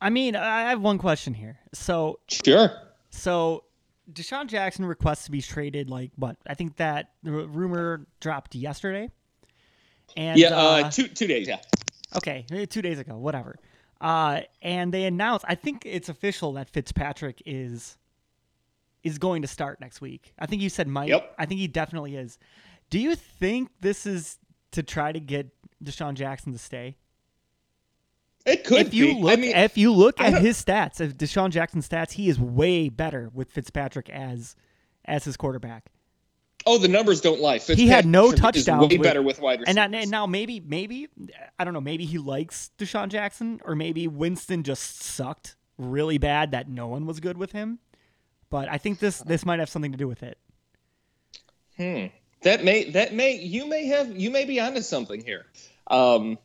[0.00, 1.58] I mean, I have one question here.
[1.74, 2.72] So sure.
[3.10, 3.64] So
[4.10, 5.90] DeSean Jackson requests to be traded.
[5.90, 6.36] Like what?
[6.46, 9.10] I think that the rumor dropped yesterday.
[10.16, 11.48] And yeah, uh, uh, two two days.
[11.48, 11.58] Yeah.
[12.16, 13.56] Okay, eh, two days ago, whatever.
[14.00, 15.44] Uh, and they announced.
[15.48, 17.98] I think it's official that Fitzpatrick is
[19.02, 20.34] is going to start next week.
[20.38, 21.08] I think you said Mike.
[21.08, 21.34] Yep.
[21.38, 22.38] I think he definitely is.
[22.90, 24.38] Do you think this is
[24.72, 25.48] to try to get
[25.82, 26.96] DeSean Jackson to stay?
[28.46, 29.20] It could if you be.
[29.20, 32.38] look I mean, if you look at his stats, if DeSean Jackson's stats, he is
[32.38, 34.56] way better with Fitzpatrick as
[35.04, 35.90] as his quarterback.
[36.66, 37.58] Oh, the numbers don't lie.
[37.58, 38.88] Fitzpatrick he had no touchdowns.
[38.88, 39.76] Way with, better with wide receivers.
[39.76, 41.08] And now, and now maybe maybe
[41.58, 41.80] I don't know.
[41.80, 47.06] Maybe he likes DeSean Jackson, or maybe Winston just sucked really bad that no one
[47.06, 47.78] was good with him.
[48.50, 50.38] But I think this this might have something to do with it.
[51.76, 52.06] Hmm.
[52.42, 55.46] That may that may you may have you may be onto something here.
[55.86, 56.38] Um,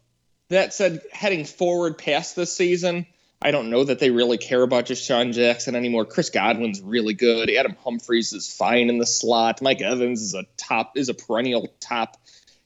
[0.50, 3.06] that said, heading forward past this season,
[3.42, 6.06] I don't know that they really care about Sean Jackson anymore.
[6.06, 7.50] Chris Godwin's really good.
[7.50, 9.62] Adam Humphries is fine in the slot.
[9.62, 12.18] Mike Evans is a top is a perennial top,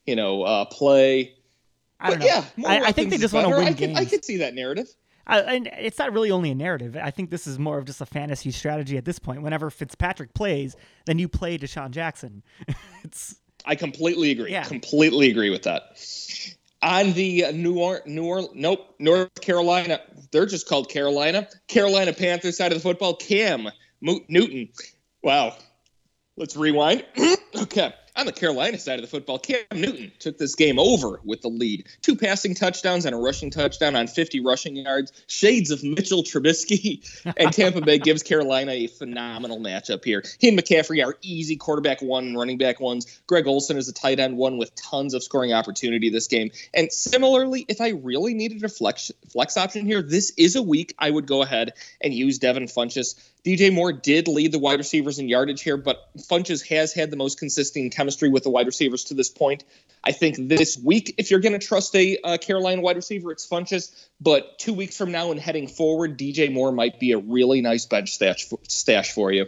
[0.06, 1.36] you know, uh, play.
[2.00, 2.44] I don't but know.
[2.56, 3.98] Yeah, I, I, think they just want to win I games.
[3.98, 4.88] I could see that narrative.
[5.28, 6.96] I, and it's not really only a narrative.
[6.96, 9.42] I think this is more of just a fantasy strategy at this point.
[9.42, 12.44] Whenever Fitzpatrick plays, then you play DeSean Jackson.
[13.04, 13.36] it's.
[13.66, 14.52] I completely agree.
[14.52, 14.64] Yeah.
[14.64, 15.98] Completely agree with that
[16.82, 20.00] on the New Orleans, New nope, North Carolina.
[20.32, 21.48] They're just called Carolina.
[21.68, 23.16] Carolina Panthers side of the football.
[23.16, 23.70] Cam
[24.02, 24.70] Newton.
[25.22, 25.56] Wow.
[26.38, 27.06] Let's rewind.
[27.56, 27.94] okay.
[28.20, 31.48] On the Carolina side of the football, Cam Newton took this game over with the
[31.48, 31.88] lead.
[32.02, 35.14] Two passing touchdowns and a rushing touchdown on 50 rushing yards.
[35.28, 37.00] Shades of Mitchell Trubisky.
[37.38, 40.24] And Tampa Bay gives Carolina a phenomenal matchup here.
[40.40, 43.22] He and McCaffrey are easy quarterback one and running back ones.
[43.28, 46.52] Greg Olsen is a tight end one with tons of scoring opportunity this game.
[46.74, 50.94] And similarly, if I really needed a flex flex option here, this is a week
[51.00, 53.16] I would go ahead and use Devin Funchess.
[53.46, 57.16] DJ Moore did lead the wide receivers in yardage here, but Funchess has had the
[57.16, 59.64] most consistent chemistry with the wide receivers to this point.
[60.04, 63.48] I think this week, if you're going to trust a uh, Carolina wide receiver, it's
[63.48, 64.08] Funchess.
[64.20, 67.86] But two weeks from now and heading forward, DJ Moore might be a really nice
[67.86, 69.46] bench stash for, stash for you.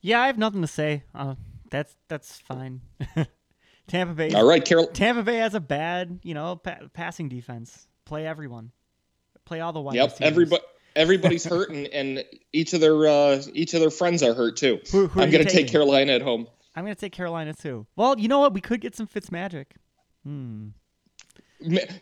[0.00, 1.04] Yeah, I have nothing to say.
[1.14, 1.36] Uh,
[1.70, 2.80] that's that's fine.
[3.86, 4.32] Tampa Bay.
[4.32, 4.86] All right, Carol.
[4.86, 7.86] Tampa Bay has a bad, you know, pa- passing defense.
[8.04, 8.72] Play everyone.
[9.44, 9.94] Play all the wide.
[9.94, 10.62] Yep, everybody
[11.00, 14.80] everybody's hurt, and, and each of their uh, each of their friends are hurt too.
[14.92, 16.46] Who, who I'm going to take Carolina at home.
[16.76, 17.86] I'm going to take Carolina too.
[17.96, 18.54] Well, you know what?
[18.54, 19.74] We could get some Fitz magic.
[20.24, 20.68] Hmm.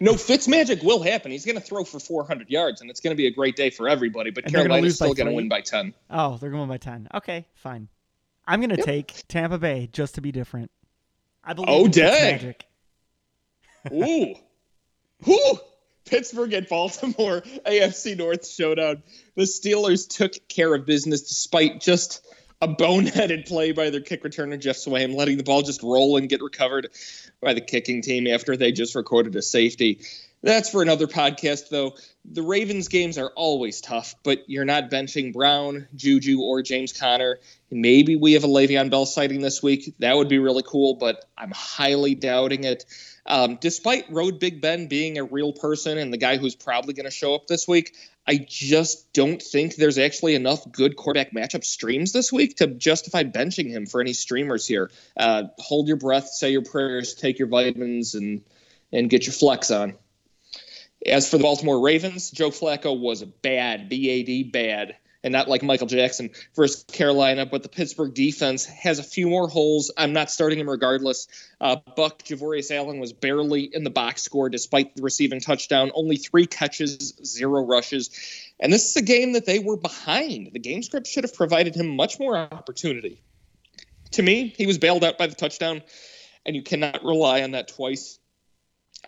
[0.00, 1.32] No, Fitz magic will happen.
[1.32, 3.70] He's going to throw for 400 yards, and it's going to be a great day
[3.70, 4.30] for everybody.
[4.30, 5.94] But and Carolina's still going to win by 10.
[6.10, 7.08] Oh, they're going to win by 10.
[7.14, 7.88] Okay, fine.
[8.46, 8.86] I'm going to yep.
[8.86, 10.70] take Tampa Bay just to be different.
[11.42, 11.68] I believe.
[11.70, 12.32] Oh, dang!
[12.32, 12.66] Magic.
[13.92, 14.34] Ooh,
[15.28, 15.58] ooh.
[16.08, 19.02] Pittsburgh at Baltimore AFC North showdown.
[19.34, 22.26] The Steelers took care of business despite just
[22.60, 26.28] a boneheaded play by their kick returner Jeff Swaim, letting the ball just roll and
[26.28, 26.90] get recovered
[27.40, 30.00] by the kicking team after they just recorded a safety.
[30.42, 31.96] That's for another podcast, though.
[32.24, 37.38] The Ravens games are always tough, but you're not benching Brown, Juju, or James Conner.
[37.70, 39.94] Maybe we have a Le'Veon Bell sighting this week.
[39.98, 42.84] That would be really cool, but I'm highly doubting it.
[43.26, 47.04] Um, despite Road Big Ben being a real person and the guy who's probably going
[47.04, 47.96] to show up this week,
[48.26, 53.24] I just don't think there's actually enough good quarterback matchup streams this week to justify
[53.24, 54.90] benching him for any streamers here.
[55.16, 58.42] Uh, hold your breath, say your prayers, take your vitamins, and
[58.92, 59.94] and get your flex on.
[61.10, 65.48] As for the Baltimore Ravens, Joe Flacco was bad, B A D bad and not
[65.48, 67.46] like Michael Jackson versus Carolina.
[67.46, 69.90] But the Pittsburgh defense has a few more holes.
[69.96, 71.28] I'm not starting him regardless.
[71.60, 75.90] Uh, Buck Javorius Allen was barely in the box score despite the receiving touchdown.
[75.94, 78.10] Only three catches, zero rushes.
[78.60, 80.50] And this is a game that they were behind.
[80.52, 83.20] The game script should have provided him much more opportunity.
[84.12, 85.82] To me, he was bailed out by the touchdown,
[86.46, 88.17] and you cannot rely on that twice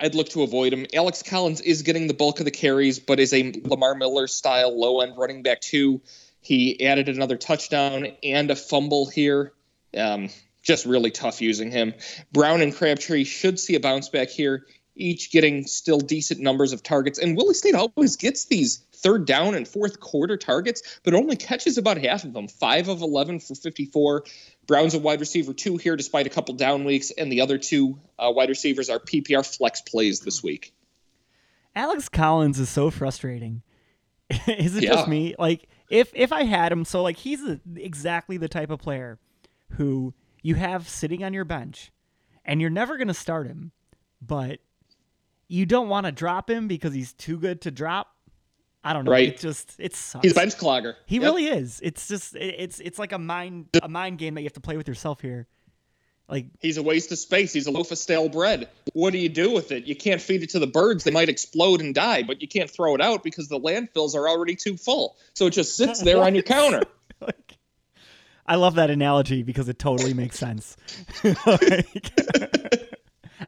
[0.00, 0.86] I'd look to avoid him.
[0.94, 4.78] Alex Collins is getting the bulk of the carries, but is a Lamar Miller style
[4.78, 6.00] low end running back too.
[6.40, 9.52] He added another touchdown and a fumble here.
[9.96, 10.30] Um,
[10.62, 11.94] just really tough using him.
[12.32, 14.66] Brown and Crabtree should see a bounce back here,
[15.00, 17.18] each getting still decent numbers of targets.
[17.18, 21.78] And Willie Snead always gets these third down and fourth quarter targets, but only catches
[21.78, 22.48] about half of them.
[22.48, 24.24] Five of 11 for 54.
[24.66, 27.98] Brown's a wide receiver two here, despite a couple down weeks, and the other two
[28.18, 30.72] uh, wide receivers are PPR flex plays this week.
[31.74, 33.62] Alex Collins is so frustrating.
[34.46, 34.90] is it Yeah.
[34.94, 35.34] just me?
[35.38, 39.18] Like if if I had him, so like he's a, exactly the type of player
[39.70, 41.90] who you have sitting on your bench,
[42.44, 43.72] and you're never gonna start him,
[44.20, 44.60] but
[45.50, 48.06] you don't want to drop him because he's too good to drop.
[48.84, 49.10] I don't know.
[49.10, 49.28] Right.
[49.28, 50.22] It just it sucks.
[50.22, 50.94] He's a bench clogger.
[51.06, 51.22] He Yep.
[51.24, 51.80] really is.
[51.82, 54.60] It's just it, it's it's like a mind a mind game that you have to
[54.60, 55.46] play with yourself here.
[56.28, 57.52] Like He's a waste of space.
[57.52, 58.68] He's a loaf of stale bread.
[58.92, 59.84] What do you do with it?
[59.84, 61.02] You can't feed it to the birds.
[61.02, 64.28] They might explode and die, but you can't throw it out because the landfills are
[64.28, 65.16] already too full.
[65.34, 66.82] So it just sits there on your counter.
[67.20, 67.58] like
[68.46, 70.76] I love that analogy because it totally makes sense.
[71.44, 72.12] Like,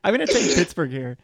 [0.05, 1.17] I'm gonna take Pittsburgh here.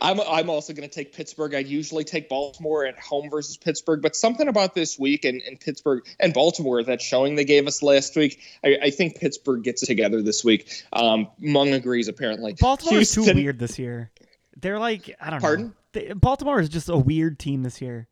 [0.00, 1.54] I'm I'm also going to take Pittsburgh.
[1.54, 5.60] I usually take Baltimore at home versus Pittsburgh, but something about this week and, and
[5.60, 9.86] Pittsburgh and Baltimore that showing they gave us last week, I, I think Pittsburgh gets
[9.86, 10.84] together this week.
[10.92, 12.54] Um, Mung agrees apparently.
[12.54, 14.10] Baltimore is too weird this year.
[14.56, 15.66] They're like I don't Pardon?
[15.66, 15.72] know.
[15.92, 18.08] They, Baltimore is just a weird team this year.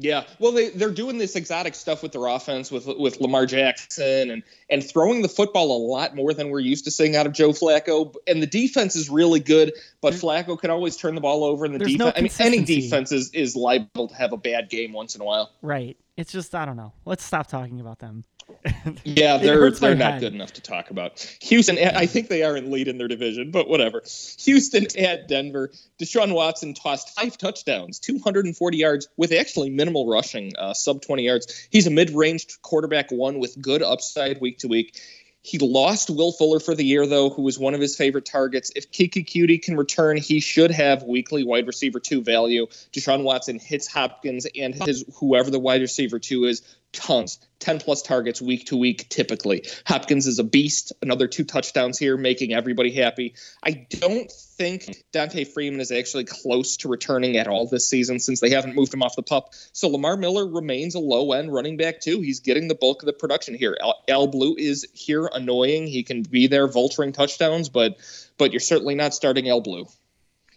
[0.00, 4.30] Yeah, well, they they're doing this exotic stuff with their offense with with Lamar Jackson
[4.30, 7.32] and and throwing the football a lot more than we're used to seeing out of
[7.32, 8.14] Joe Flacco.
[8.26, 11.66] And the defense is really good, but Flacco can always turn the ball over.
[11.66, 14.38] And the There's no defense, I mean, any defense is is liable to have a
[14.38, 15.52] bad game once in a while.
[15.60, 15.98] Right.
[16.20, 16.92] It's just I don't know.
[17.06, 18.24] Let's stop talking about them.
[19.04, 20.20] Yeah, they're they're not head.
[20.20, 21.20] good enough to talk about.
[21.42, 24.02] Houston, I think they are in lead in their division, but whatever.
[24.40, 25.70] Houston at Denver.
[26.00, 31.68] Deshaun Watson tossed five touchdowns, 240 yards with actually minimal rushing, uh, sub 20 yards.
[31.70, 35.00] He's a mid-range quarterback one with good upside week to week.
[35.42, 38.70] He lost Will Fuller for the year, though, who was one of his favorite targets.
[38.76, 42.66] If Keke Coutee can return, he should have weekly wide receiver two value.
[42.92, 48.02] Deshaun Watson hits Hopkins and his whoever the wide receiver two is tons, 10 plus
[48.02, 49.64] targets week to week typically.
[49.86, 50.92] Hopkins is a beast.
[51.02, 53.34] Another two touchdowns here, making everybody happy.
[53.62, 58.40] I don't think D'Onta Foreman is actually close to returning at all this season since
[58.40, 59.54] they haven't moved him off the pup.
[59.72, 62.20] So Lamar Miller remains a low end running back too.
[62.20, 63.76] He's getting the bulk of the production here.
[63.80, 65.86] Al, Al Blue is here annoying.
[65.86, 67.96] He can be there vulturing touchdowns, but
[68.38, 69.86] but you're certainly not starting Al Blue.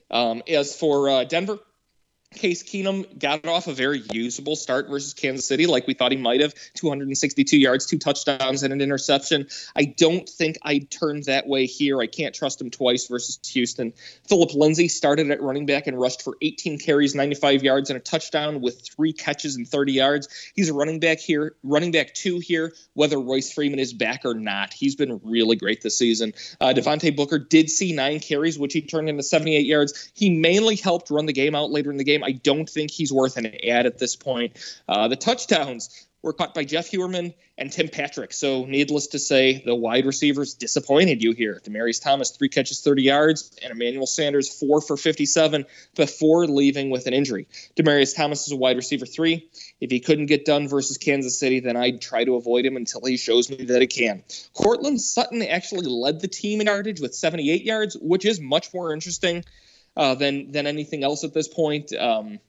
[0.09, 1.59] Um, as for uh, Denver,
[2.33, 6.17] Case Keenum got off a very usable start versus Kansas City, like we thought he
[6.17, 9.47] might have 262 yards, two touchdowns, and an interception.
[9.75, 12.01] I don't think I'd turn that way here.
[12.01, 13.93] I can't trust him twice versus Houston.
[14.27, 17.99] Phillip Lindsay started at running back and rushed for 18 carries, 95 yards, and a
[17.99, 20.51] touchdown with three catches and 30 yards.
[20.55, 24.33] He's a running back here, running back two here, whether Royce Freeman is back or
[24.33, 24.73] not.
[24.73, 26.33] He's been really great this season.
[26.59, 30.11] Uh, Devontae Booker did see nine carries, which he turned into 78 yards.
[30.13, 32.22] He mainly helped run the game out later in the game.
[32.23, 34.57] I don't think he's worth an ad at this point.
[34.87, 38.31] Uh, the touchdowns were caught by Jeff Heuerman and Tim Patrick.
[38.31, 41.61] So, needless to say, the wide receivers disappointed you here.
[41.63, 47.05] Demaryius Thomas, three catches, 30 yards, and Emmanuel Sanders, four for 57 before leaving with
[47.07, 47.47] an injury.
[47.75, 49.49] Demaryius Thomas is a wide receiver three.
[49.81, 53.01] If he couldn't get done versus Kansas City, then I'd try to avoid him until
[53.05, 54.23] he shows me that he can.
[54.53, 58.93] Courtland Sutton actually led the team in yardage with 78 yards, which is much more
[58.93, 59.43] interesting
[59.95, 61.93] uh, than than anything else at this point.
[61.93, 62.39] Um,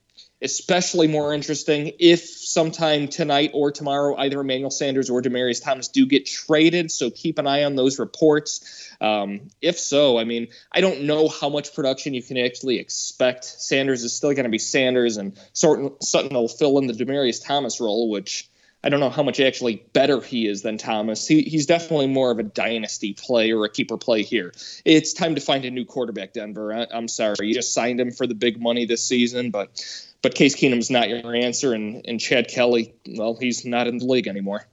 [0.41, 6.05] especially more interesting if sometime tonight or tomorrow either Emmanuel Sanders or Demaryius Thomas do
[6.05, 6.91] get traded.
[6.91, 8.93] So keep an eye on those reports.
[9.01, 13.45] Um, if so, I mean, I don't know how much production you can actually expect.
[13.45, 17.45] Sanders is still going to be Sanders, and Sutton, Sutton will fill in the Demaryius
[17.45, 18.49] Thomas role, which
[18.85, 21.27] I don't know how much actually better he is than Thomas.
[21.27, 24.53] He, he's definitely more of a dynasty play or a keeper play here.
[24.85, 26.71] It's time to find a new quarterback, Denver.
[26.71, 29.83] I, I'm sorry, you just signed him for the big money this season, but
[30.21, 34.05] but Case Keenum's not your answer, and and Chad Kelly, well, he's not in the
[34.05, 34.67] league anymore.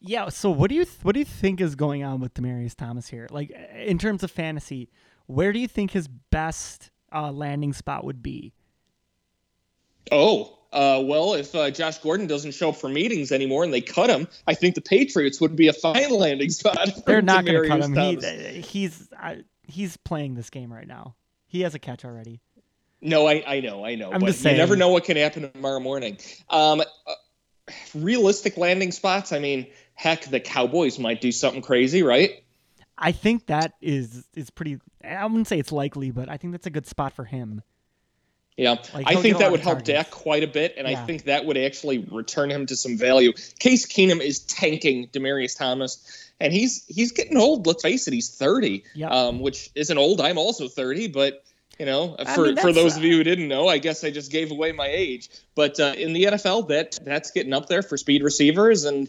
[0.00, 0.30] Yeah.
[0.30, 3.26] So what do you what do you think is going on with Demaryius Thomas here?
[3.30, 4.88] Like in terms of fantasy,
[5.26, 8.54] where do you think his best uh, landing spot would be?
[10.10, 13.80] Oh, uh, well, if uh, Josh Gordon doesn't show up for meetings anymore and they
[13.80, 17.04] cut him, I think the Patriots would be a fine landing spot.
[17.06, 17.94] They're not going to cut him.
[17.94, 19.08] He, he's
[19.62, 21.14] he's playing this game right now.
[21.46, 22.40] He has a catch already.
[23.00, 24.10] No, I, I know, I know.
[24.12, 26.18] I'm but just you never know what can happen tomorrow morning.
[26.50, 27.14] Um, uh,
[27.94, 29.32] realistic landing spots.
[29.32, 32.42] I mean, heck, the Cowboys might do something crazy, right?
[32.98, 34.78] I think that is is pretty.
[35.04, 37.62] I wouldn't say it's likely, but I think that's a good spot for him.
[38.56, 39.82] Yeah, Like, I think that would help.
[39.82, 41.00] Dak quite a bit, and Yeah.
[41.00, 43.32] I think that would actually return him to some value.
[43.58, 45.98] Case Keenum is tanking Demaryius Thomas,
[46.38, 47.66] and he's he's getting old.
[47.66, 49.10] Let's face it, he's thirty, Yep.
[49.10, 50.20] um, which isn't old.
[50.20, 51.42] I'm also thirty, but
[51.80, 54.04] you know, I for mean, for those uh, of you who didn't know, I guess
[54.04, 55.30] I just gave away my age.
[55.56, 59.08] But uh, in the NFL, that that's getting up there for speed receivers, and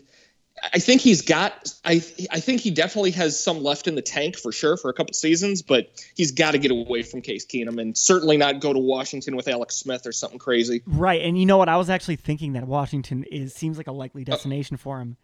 [0.63, 1.73] I think he's got.
[1.83, 4.93] I I think he definitely has some left in the tank for sure for a
[4.93, 8.71] couple seasons, but he's got to get away from Case Keenum and certainly not go
[8.71, 10.81] to Washington with Alex Smith or something crazy.
[10.85, 11.67] Right, and you know what?
[11.67, 15.17] I was actually thinking that Washington is seems like a likely destination uh, for him,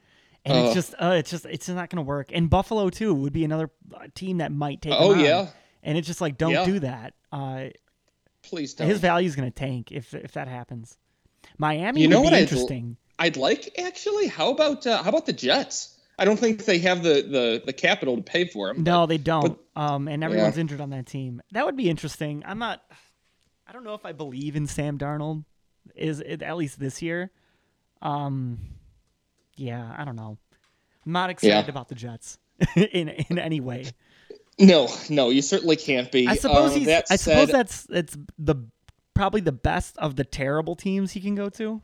[0.44, 2.32] and uh, it's just uh, it's just it's not going to work.
[2.34, 4.94] And Buffalo too would be another uh, team that might take.
[4.96, 5.48] Oh yeah,
[5.82, 6.66] and it's just like don't yeah.
[6.66, 7.14] do that.
[7.32, 7.66] Uh,
[8.44, 8.88] Please don't.
[8.88, 10.98] His value is going to tank if if that happens.
[11.58, 12.98] Miami you know would be interesting.
[13.22, 14.26] I'd like actually.
[14.26, 15.96] How about uh, how about the Jets?
[16.18, 18.82] I don't think they have the the, the capital to pay for him.
[18.82, 19.60] No, but, they don't.
[19.76, 20.62] But, um, and everyone's yeah.
[20.62, 21.40] injured on that team.
[21.52, 22.42] That would be interesting.
[22.48, 22.82] I'm not.
[23.68, 25.46] I don't know if I believe in Sam Darnold.
[25.96, 27.32] Is it, at least this year?
[28.02, 28.58] Um,
[29.56, 30.40] yeah, I don't know.
[31.06, 31.70] I'm not excited yeah.
[31.70, 32.40] about the Jets
[32.76, 33.86] in in any way.
[34.58, 36.28] No, no, you certainly can't be.
[36.28, 36.88] I suppose uh, he's.
[36.88, 38.56] I said, suppose that's it's the
[39.14, 41.84] probably the best of the terrible teams he can go to.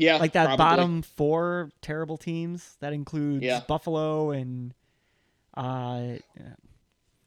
[0.00, 0.64] Yeah, like that probably.
[0.64, 3.60] bottom four terrible teams that includes yeah.
[3.68, 4.72] Buffalo and
[5.52, 6.16] uh,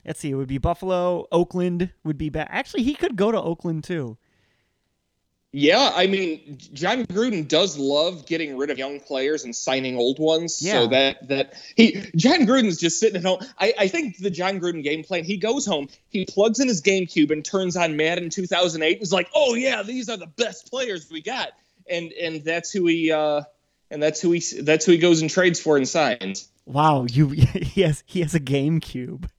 [0.04, 2.48] let's see, it would be Buffalo, Oakland would be bad.
[2.50, 4.18] Actually, he could go to Oakland too.
[5.56, 10.18] Yeah, I mean, Jon Gruden does love getting rid of young players and signing old
[10.18, 10.60] ones.
[10.60, 10.72] Yeah.
[10.72, 13.38] So that that he Jon Gruden's just sitting at home.
[13.60, 15.24] I, I think the Jon Gruden game plan.
[15.24, 18.98] He goes home, he plugs in his GameCube and turns on Madden 2008.
[18.98, 21.50] He's like, "Oh yeah, these are the best players we got."
[21.90, 23.42] And and that's who he uh,
[23.92, 26.50] and that's who he that's who he goes and trades for and signs.
[26.66, 29.30] Wow, you he has he has a GameCube.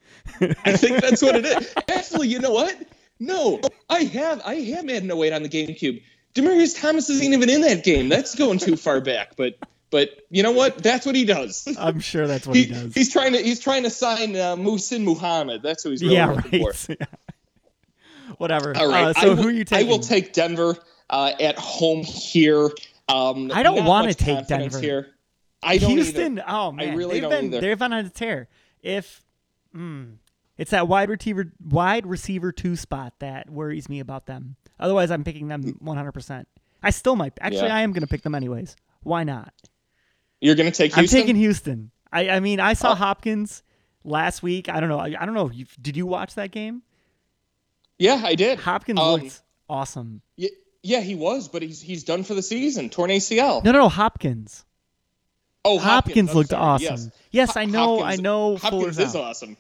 [0.41, 1.75] I think that's what it is.
[1.89, 2.77] Actually, you know what?
[3.21, 6.03] No, I have I have Madden 08 on the GameCube.
[6.35, 8.09] Demaryius Thomas isn't even in that game.
[8.09, 9.57] That's going too far back, but
[9.91, 10.79] but you know what?
[10.79, 11.69] That's what he does.
[11.79, 12.95] I'm sure that's what he, he does.
[12.95, 15.63] He's trying to he's trying to sign uh, Muhsin Muhammad.
[15.63, 16.75] That's who he's really yeah, looking right.
[16.75, 16.97] for.
[18.39, 18.77] Whatever.
[18.77, 19.17] All right.
[19.17, 19.87] Uh, so who are you taking?
[19.87, 20.77] I will take Denver
[21.11, 22.71] uh, at home here.
[23.09, 25.09] Um, I don't want to take Denver here.
[25.63, 26.39] I don't Houston.
[26.39, 26.49] Either.
[26.49, 27.61] Oh man, I really they've don't been either.
[27.61, 28.49] they've been on a tear.
[28.83, 29.23] If
[29.75, 30.17] mm,
[30.59, 34.57] it's that wide receiver wide receiver two spot that worries me about them.
[34.79, 36.13] Otherwise, I'm picking them 100.
[36.13, 36.49] percent
[36.83, 37.33] I still might.
[37.41, 37.77] Actually, yeah.
[37.77, 38.77] I am going to pick them anyways.
[39.03, 39.53] Why not?
[40.41, 40.95] You're going to take.
[40.95, 41.19] Houston?
[41.19, 41.91] I'm taking Houston.
[42.13, 42.95] I, I mean, I saw oh.
[42.95, 43.63] Hopkins
[44.05, 44.69] last week.
[44.69, 44.99] I don't know.
[44.99, 45.51] I, I don't know.
[45.81, 46.83] Did you watch that game?
[47.99, 48.59] Yeah, I did.
[48.59, 50.21] Hopkins um, looked awesome.
[50.37, 50.51] Yeah,
[50.85, 52.91] yeah, he was, but he's he's done for the season.
[52.91, 53.65] Torn ACL.
[53.65, 54.65] No, no, no Hopkins.
[55.65, 56.63] Oh, Hopkins, Hopkins looked sorry.
[56.63, 56.87] awesome.
[56.87, 58.01] Yes, yes I know.
[58.01, 58.57] Hopkins, I know.
[58.59, 59.23] Hopkins is out.
[59.23, 59.57] awesome.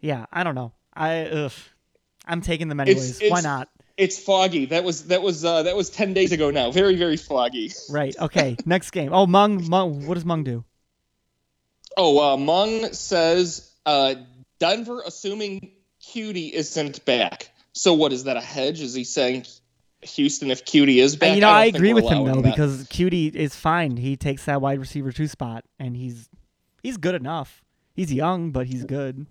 [0.00, 0.72] Yeah, I don't know.
[0.94, 1.52] I ugh,
[2.26, 3.10] I'm taking them anyways.
[3.10, 3.68] It's, it's, Why not?
[3.98, 4.64] It's foggy.
[4.66, 6.70] That was that was uh, that was ten days ago now.
[6.70, 7.70] Very very foggy.
[7.90, 8.16] Right.
[8.18, 8.56] Okay.
[8.64, 9.12] Next game.
[9.12, 9.68] Oh, Mung.
[9.68, 10.06] Mung.
[10.06, 10.64] What does Mung do?
[11.98, 14.14] Oh, uh, Mung says uh,
[14.58, 15.72] Denver, assuming
[16.02, 17.50] Coutee isn't back.
[17.72, 18.80] So what is that a hedge?
[18.80, 19.44] Is he saying
[20.02, 21.28] Houston if Coutee is back.
[21.28, 22.42] And, you know, I, I agree with him though that.
[22.42, 23.96] because Coutee is fine.
[23.96, 26.28] He takes that wide receiver two spot, and he's
[26.82, 27.62] he's good enough.
[27.94, 29.26] He's young, but he's good.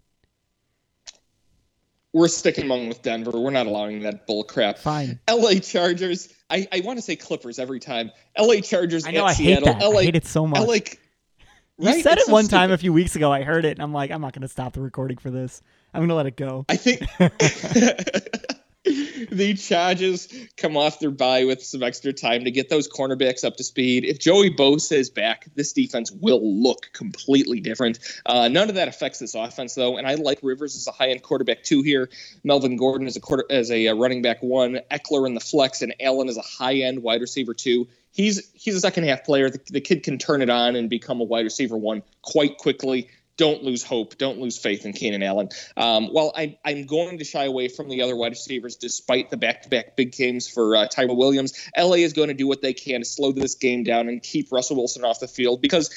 [2.12, 3.40] We're sticking among with Denver.
[3.40, 4.80] We're not allowing that bull crap.
[4.80, 5.20] Fine.
[5.28, 5.60] L.A.
[5.60, 6.34] Chargers.
[6.50, 8.12] I, I want to say Clippers every time.
[8.36, 8.62] L.A.
[8.62, 9.74] Chargers I know, I Seattle.
[9.74, 9.86] Hate that.
[9.86, 10.60] LA, I hate it so much.
[10.68, 12.58] LA, you said it's it so one stupid.
[12.58, 13.32] time a few weeks ago.
[13.32, 15.62] I heard it, and I'm like, I'm not going to stop the recording for this.
[15.94, 16.66] I'm going to let it go.
[16.68, 17.02] I think.
[18.86, 23.58] the Chargers come off their bye with some extra time to get those cornerbacks up
[23.58, 24.06] to speed.
[24.06, 28.00] If Joey Bosa is back, this defense will look completely different.
[28.26, 31.24] Uh, none of that affects this offense, though, and I like Rivers as a high-end
[31.24, 32.10] quarterback two here.
[32.46, 35.82] Melvin Gordon as a quarter as a uh, running back one, Ekeler in the flex,
[35.82, 37.90] and Allen as a high-end wide receiver two.
[38.12, 39.50] He's he's a second half player.
[39.50, 43.10] The, the kid can turn it on and become a wide receiver one quite quickly
[43.40, 44.18] don't lose hope.
[44.18, 45.48] Don't lose faith in Keenan Allen.
[45.78, 49.38] Um, while I, am going to shy away from the other wide receivers, despite the
[49.38, 53.00] back-to-back big games for uh, Tyrell Williams, LA is going to do what they can
[53.00, 55.90] to slow this game down and keep Russell Wilson off the field because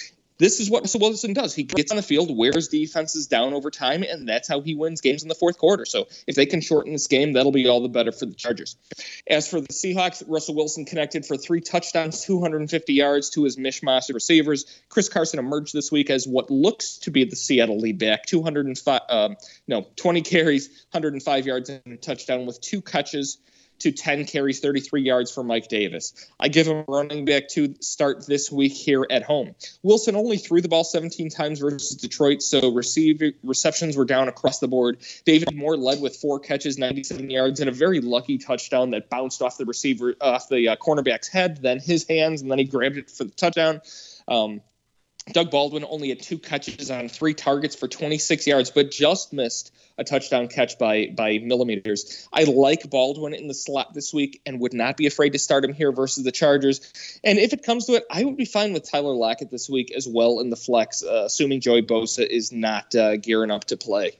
[0.42, 1.54] this is what Russell Wilson does.
[1.54, 5.00] He gets on the field, wears defenses down over time, and that's how he wins
[5.00, 5.84] games in the fourth quarter.
[5.84, 8.74] So if they can shorten this game, that'll be all the better for the Chargers.
[9.28, 14.08] As for the Seahawks, Russell Wilson connected for three touchdowns, 250 yards to his mishmash
[14.08, 14.64] of receivers.
[14.88, 19.00] Chris Carson emerged this week as what looks to be the Seattle lead back, 205,
[19.08, 19.36] um,
[19.68, 23.38] no, 20 carries, 105 yards and a touchdown with two catches
[23.80, 26.30] to 10 carries, 33 yards for Mike Davis.
[26.38, 29.54] I give him running back to start this week here at home.
[29.82, 34.60] Wilson only threw the ball 17 times versus Detroit, so receive, receptions were down across
[34.60, 34.98] the board.
[35.24, 39.42] David Moore led with four catches, 97 yards, and a very lucky touchdown that bounced
[39.42, 42.96] off the receiver, off the uh, cornerback's head, then his hands, and then he grabbed
[42.96, 43.80] it for the touchdown.
[44.28, 44.60] Um,
[45.30, 49.72] Doug Baldwin only had two catches on three targets for 26 yards, but just missed
[49.96, 52.28] a touchdown catch by by millimeters.
[52.32, 55.64] I like Baldwin in the slot this week and would not be afraid to start
[55.64, 56.80] him here versus the Chargers.
[57.22, 59.92] And if it comes to it, I would be fine with Tyler Lockett this week
[59.92, 63.76] as well in the flex, uh, assuming Joey Bosa is not uh, gearing up to
[63.76, 64.12] play.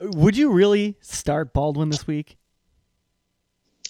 [0.00, 2.36] Would you really start Baldwin this week?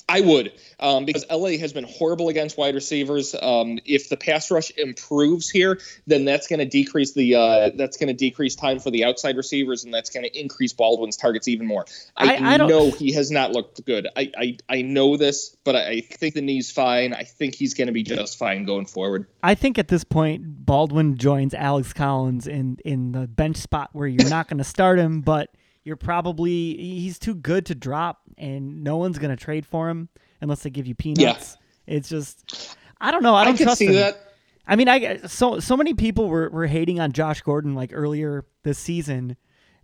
[0.08, 3.34] I would, um, because LA has been horrible against wide receivers.
[3.34, 7.96] Um, if the pass rush improves here, then that's going to decrease the uh, that's
[7.96, 11.48] going to decrease time for the outside receivers, and that's going to increase Baldwin's targets
[11.48, 11.86] even more.
[12.16, 14.06] I, I, I know he has not looked good.
[14.16, 17.12] I, I, I know this, but I think the knee's fine.
[17.12, 19.26] I think he's going to be just fine going forward.
[19.42, 24.06] I think at this point, Baldwin joins Alex Collins in in the bench spot where
[24.06, 25.50] you're not going to start him, but
[25.86, 30.08] you're probably he's too good to drop, and no one's gonna trade for him
[30.40, 31.56] unless they give you peanuts.
[31.86, 31.96] Yeah.
[31.96, 33.36] It's just I don't know.
[33.36, 33.94] I don't I trust see him.
[33.94, 34.34] that.
[34.66, 38.44] I mean, I so so many people were were hating on Josh Gordon like earlier
[38.64, 39.36] this season,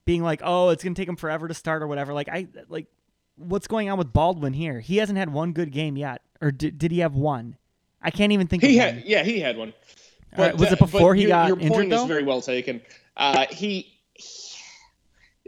[0.04, 2.88] being like, "Oh, it's gonna take him forever to start or whatever." Like I like,
[3.36, 4.80] what's going on with Baldwin here?
[4.80, 7.56] He hasn't had one good game yet, or did, did he have one?
[8.02, 8.64] I can't even think.
[8.64, 8.72] Of it.
[8.72, 9.04] He had, one.
[9.06, 9.72] yeah, he had one.
[10.36, 11.72] But, was it before he your, got your injured?
[11.72, 12.02] point though?
[12.02, 12.80] is very well taken.
[13.16, 14.00] Uh, he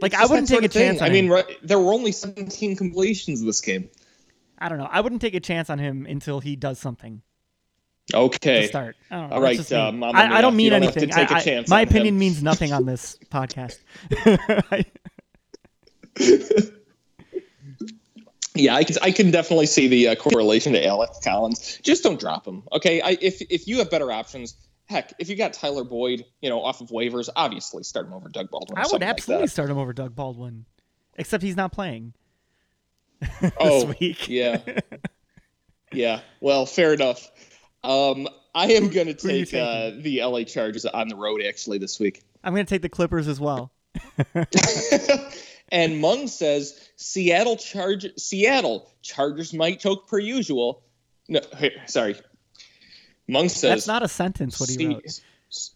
[0.01, 1.01] like I wouldn't take a chance.
[1.01, 3.89] I mean, right, there were only 17 completions this game.
[4.57, 4.87] I don't know.
[4.89, 7.21] I wouldn't take a chance on him until he does something.
[8.13, 8.67] Okay.
[8.67, 8.95] start.
[9.09, 9.35] I don't know.
[9.37, 11.11] All right, uh, I, I, don't mean anything.
[11.11, 12.19] I, my opinion him.
[12.19, 13.79] means nothing on this podcast.
[18.55, 21.79] yeah, I can, I can definitely see the uh, correlation to Alex Collins.
[21.81, 23.01] Just don't drop him, okay?
[23.01, 24.55] I, if if you have better options,
[24.87, 28.29] heck, if you got Tyler Boyd, you know, off of waivers, obviously start him over
[28.29, 28.77] Doug Baldwin.
[28.77, 30.65] I would absolutely like start him over Doug Baldwin,
[31.15, 32.13] except he's not playing.
[33.59, 34.27] oh, week.
[34.27, 34.59] yeah,
[35.91, 36.21] yeah.
[36.41, 37.29] Well, fair enough.
[37.83, 41.99] Um, I am going to take uh, the LA Chargers on the road actually this
[41.99, 42.23] week.
[42.43, 43.71] I'm going to take the Clippers as well.
[45.69, 50.83] and Mung says Seattle Charge Seattle Chargers might choke per usual.
[51.27, 51.41] No,
[51.87, 52.15] sorry,
[53.27, 54.59] Mung says that's not a sentence.
[54.59, 55.21] What he wrote.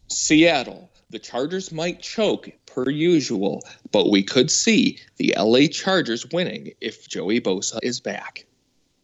[0.07, 6.73] Seattle, the Chargers might choke per usual, but we could see the LA Chargers winning
[6.81, 8.45] if Joey Bosa is back.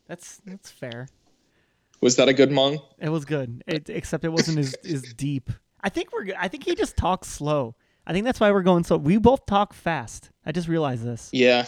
[0.07, 1.07] That's that's fair.
[2.01, 2.79] Was that a good Mung?
[2.99, 5.49] It was good, it, except it wasn't as, as deep.
[5.81, 6.27] I think we're.
[6.37, 7.75] I think he just talks slow.
[8.05, 8.97] I think that's why we're going so.
[8.97, 10.29] We both talk fast.
[10.45, 11.29] I just realized this.
[11.31, 11.65] Yeah,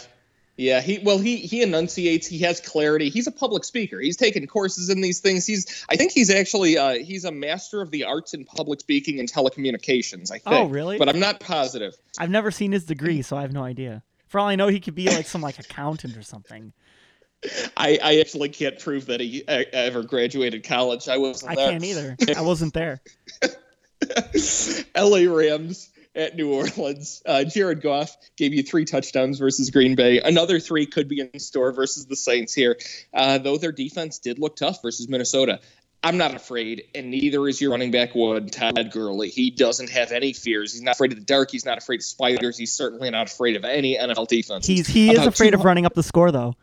[0.58, 2.26] yeah, he well he he enunciates.
[2.26, 3.10] He has clarity.
[3.10, 4.00] He's a public speaker.
[4.00, 5.46] He's taken courses in these things.
[5.46, 9.20] He's I think he's actually uh, he's a master of the arts in public speaking
[9.20, 10.32] and telecommunications.
[10.32, 10.46] I think.
[10.46, 10.98] Oh, really?
[10.98, 11.94] But I'm not positive.
[12.18, 14.02] I've never seen his degree, so I have no idea.
[14.26, 16.72] For all I know, he could be like some like accountant or something.
[17.76, 21.08] I, I actually can't prove that he ever graduated college.
[21.08, 21.52] I wasn't.
[21.52, 21.70] I there.
[21.70, 22.16] can't either.
[22.36, 23.00] I wasn't there.
[24.96, 25.28] L.A.
[25.28, 27.22] Rams at New Orleans.
[27.24, 30.20] Uh, Jared Goff gave you three touchdowns versus Green Bay.
[30.20, 32.76] Another three could be in store versus the Saints here,
[33.14, 35.60] uh, though their defense did look tough versus Minnesota.
[36.02, 39.30] I'm not afraid, and neither is your running back Wood, Todd Gurley.
[39.30, 40.72] He doesn't have any fears.
[40.72, 41.50] He's not afraid of the dark.
[41.50, 42.56] He's not afraid of spiders.
[42.56, 44.64] He's certainly not afraid of any NFL defense.
[44.64, 46.54] He's he is afraid of running up the score though.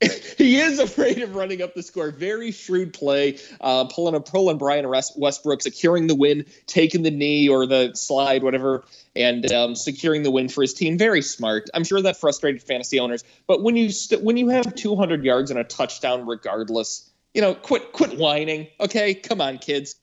[0.36, 2.10] he is afraid of running up the score.
[2.10, 4.86] Very shrewd play, uh, pulling a and Brian
[5.16, 8.84] Westbrook, securing the win, taking the knee or the slide, whatever,
[9.14, 10.98] and um, securing the win for his team.
[10.98, 11.70] Very smart.
[11.72, 13.24] I'm sure that frustrated fantasy owners.
[13.46, 17.54] But when you st- when you have 200 yards and a touchdown, regardless, you know,
[17.54, 18.66] quit quit whining.
[18.78, 19.96] Okay, come on, kids.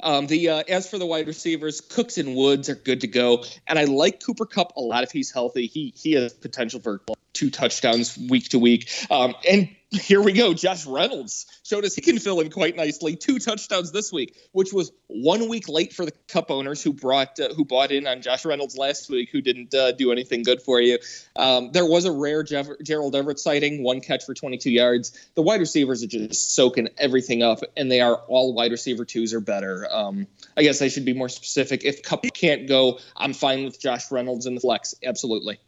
[0.00, 3.44] Um, the uh, as for the wide receivers, Cooks and Woods are good to go,
[3.66, 5.66] and I like Cooper Kupp a lot if he's healthy.
[5.66, 7.00] He he has potential for
[7.32, 8.90] two touchdowns week to week.
[9.10, 10.54] Um, and here we go.
[10.54, 13.14] Josh Reynolds showed us he can fill in quite nicely.
[13.14, 17.38] Two touchdowns this week, which was one week late for the Kupp owners who brought
[17.38, 20.62] uh, who bought in on Josh Reynolds last week, who didn't uh, do anything good
[20.62, 20.98] for you.
[21.36, 25.12] Um, there was a rare Jeff- Gerald Everett sighting, one catch for 22 yards.
[25.34, 29.34] The wide receivers are just soaking everything up, and they are all wide receiver twos
[29.34, 29.86] or better.
[29.90, 30.26] Um,
[30.56, 31.84] I guess I should be more specific.
[31.84, 34.94] If Kupp can't go, I'm fine with Josh Reynolds in the flex.
[35.04, 35.58] Absolutely.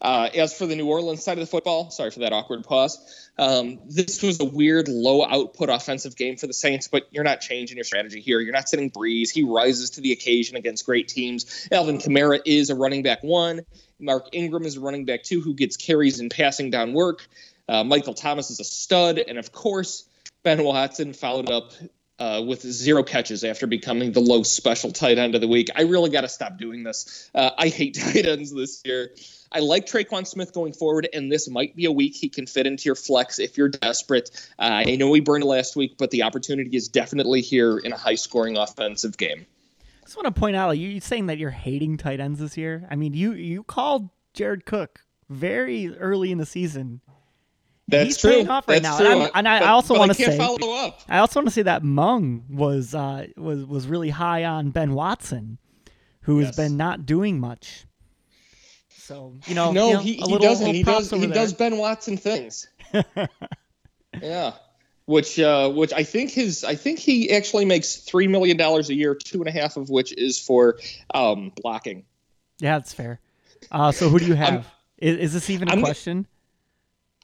[0.00, 3.30] Uh, as for the New Orleans side of the football, sorry for that awkward pause.
[3.38, 7.42] Um, this was a weird low output offensive game for the Saints, but you're not
[7.42, 8.40] changing your strategy here.
[8.40, 9.30] You're not sitting Brees.
[9.30, 11.68] He rises to the occasion against great teams.
[11.70, 13.60] Alvin Kamara is a running back one.
[13.98, 17.26] Mark Ingram is a running back two who gets carries and passing down work.
[17.68, 19.18] Uh, Michael Thomas is a stud.
[19.18, 20.04] And of course,
[20.42, 21.72] Ben Watson followed up
[22.20, 25.68] uh, with zero catches after becoming the low special tight end of the week.
[25.74, 27.30] I really got to stop doing this.
[27.34, 29.10] Uh, I hate tight ends this year.
[29.52, 32.68] I like Tre'Quan Smith going forward, and this might be a week he can fit
[32.68, 34.30] into your flex if you're desperate.
[34.58, 37.96] Uh, I know he burned last week, but the opportunity is definitely here in a
[37.96, 39.46] high scoring offensive game.
[39.80, 42.86] I just want to point out, you saying that you're hating tight ends this year.
[42.90, 47.00] I mean, you you called Jared Cook very early in the season.
[47.90, 48.30] That's He's true.
[48.30, 49.20] paying off right That's now, true.
[49.22, 50.38] and, and I But- also want to say.
[51.08, 54.94] I also want to say that Mung was uh, was was really high on Ben
[54.94, 55.58] Watson,
[56.22, 57.86] who has been not doing much.
[58.90, 60.74] So you know, no, you know, he little- doesn't.
[60.74, 61.10] He does.
[61.10, 61.28] He there.
[61.30, 62.68] does Ben Watson things.
[64.22, 64.52] yeah,
[65.06, 68.94] which uh, which I think his I think he actually makes three million dollars a
[68.94, 70.78] year, two and a half of which is for
[71.14, 72.04] um, blocking.
[72.60, 73.20] Yeah, that's fair.
[73.70, 74.66] Uh, so who do you have?
[74.98, 76.26] Is, is this even a I'm- question?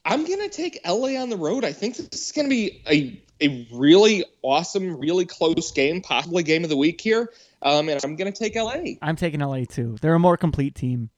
[0.07, 1.65] I'm gonna take LA on the road.
[1.65, 6.63] I think this is gonna be a a really awesome, really close game, possibly game
[6.63, 7.29] of the week here.
[7.61, 8.95] Um, and I'm gonna take LA.
[9.01, 9.97] I'm taking LA too.
[10.01, 11.09] They're a more complete team.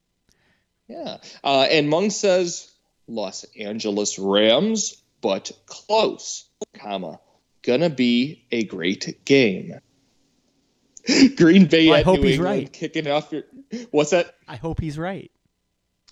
[0.88, 1.18] Yeah.
[1.44, 2.72] Uh, and Mung says
[3.08, 7.20] Los Angeles Rams, but close, comma,
[7.62, 9.80] gonna be a great game.
[11.36, 12.74] Green Bay Well, I hope New he's England right.
[12.74, 13.44] kicking off your.
[13.92, 14.36] What's that?
[14.48, 15.32] I hope he's right.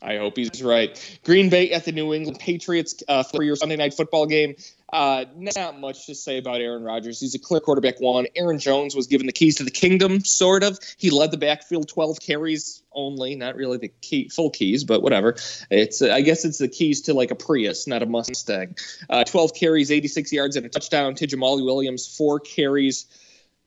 [0.01, 1.19] I hope he's right.
[1.23, 4.55] Green Bay at the New England Patriots uh, for your Sunday night football game.
[4.93, 7.19] Uh, not much to say about Aaron Rodgers.
[7.19, 8.25] He's a clear quarterback one.
[8.35, 10.79] Aaron Jones was given the keys to the kingdom, sort of.
[10.97, 15.35] He led the backfield 12 carries only, not really the key, full keys, but whatever.
[15.69, 18.77] It's I guess it's the keys to like a Prius, not a Mustang.
[19.09, 22.07] Uh, 12 carries, 86 yards, and a touchdown to Jamaal Williams.
[22.07, 23.05] Four carries,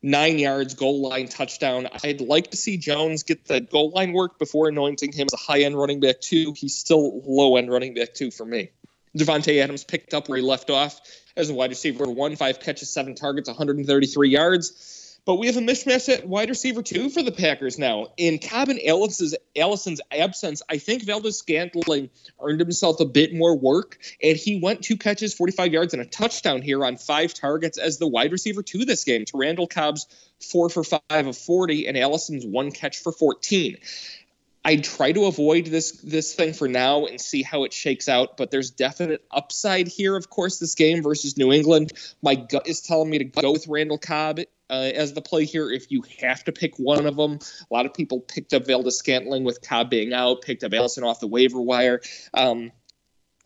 [0.03, 1.89] nine yards, goal line touchdown.
[2.03, 5.43] I'd like to see Jones get the goal line work before anointing him as a
[5.43, 6.55] high end running back two.
[6.57, 8.71] He's still low end running back two for me.
[9.17, 11.01] Davante Adams picked up where he left off
[11.37, 15.00] as a wide receiver one, five catches, seven targets, 133 yards.
[15.25, 18.09] But we have a mismatch at wide receiver two for the Packers now.
[18.17, 22.11] In and Allison's, Allison's absence, I think Valdes-Scantling
[22.41, 26.07] earned himself a bit more work, and he went two catches, 45 yards, and a
[26.07, 30.07] touchdown here on five targets as the wide receiver two this game to Randall Cobb's
[30.41, 33.77] four for five of 40 and Allison's one catch for 14.
[34.63, 38.37] I'd try to avoid this this thing for now and see how it shakes out,
[38.37, 40.17] but there's definite upside here.
[40.17, 41.93] Of course, this game versus New England,
[42.23, 44.41] my gut is telling me to go with Randall Cobb
[44.71, 45.71] uh, as the play here.
[45.71, 47.39] If you have to pick one of them,
[47.71, 51.21] a lot of people picked up Valdes-Scantling with Cobb being out, picked up Allison off
[51.21, 52.01] the waiver wire.
[52.33, 52.73] Um,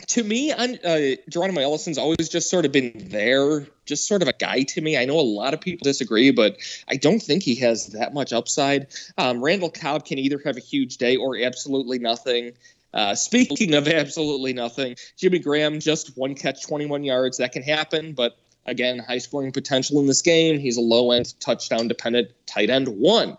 [0.08, 4.28] to me, I'm, uh, Geronimo Allison's always just sort of been there, just sort of
[4.28, 4.98] a guy to me.
[4.98, 6.58] I know a lot of people disagree, but
[6.88, 8.88] I don't think he has that much upside.
[9.16, 12.52] Um, Randall Cobb can either have a huge day or absolutely nothing.
[12.92, 17.38] Uh, speaking of absolutely nothing, Jimmy Graham just one catch, 21 yards.
[17.38, 18.36] That can happen, but
[18.66, 20.58] again, high scoring potential in this game.
[20.58, 23.36] He's a low end touchdown dependent tight end one.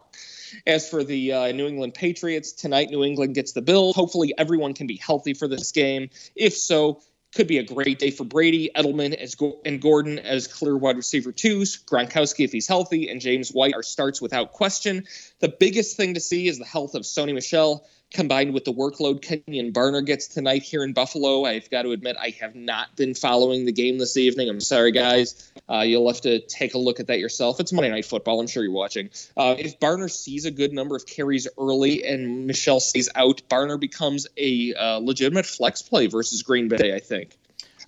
[0.65, 3.93] As for the uh, New England Patriots, tonight New England gets the bill.
[3.93, 6.09] Hopefully, everyone can be healthy for this game.
[6.35, 7.01] If so,
[7.35, 10.95] could be a great day for Brady, Edelman, as Go- and Gordon as clear wide
[10.95, 11.83] receiver twos.
[11.83, 15.05] Gronkowski, if he's healthy, and James White are starts without question.
[15.39, 17.85] The biggest thing to see is the health of Sony Michel
[18.15, 21.45] combined with the workload Kenjon Barner gets tonight here in Buffalo.
[21.45, 24.49] I've got to admit, I have not been following the game this evening.
[24.49, 25.51] I'm sorry, guys.
[25.69, 27.59] Uh, you'll have to take a look at that yourself.
[27.59, 28.39] It's Monday Night Football.
[28.39, 29.09] I'm sure you're watching.
[29.37, 33.79] Uh, if Barner sees a good number of carries early and Michel stays out, Barner
[33.79, 37.37] becomes a uh, legitimate flex play versus Green Bay, I think.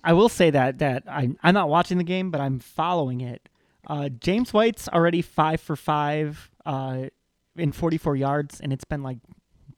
[0.04, 3.48] I will say that that I'm I'm not watching the game, but I'm following it.
[3.86, 7.06] Uh, James White's already five for five uh,
[7.56, 9.18] in 44 yards, and it's been like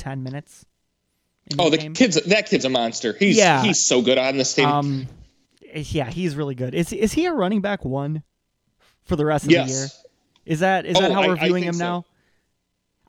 [0.01, 0.64] 10 minutes.
[1.51, 1.94] in Oh, the game.
[1.94, 3.12] kid's that kid's a monster.
[3.18, 3.62] He's Yeah.
[3.62, 4.66] he's so good on this team.
[4.68, 5.09] Um,
[5.74, 6.74] yeah, he's really good.
[6.74, 8.22] Is is he a running back one
[9.05, 9.64] for the rest of the year?
[9.66, 10.05] yes.
[10.46, 11.84] Is that is that Oh, how I- we're viewing him so.
[11.84, 12.05] now?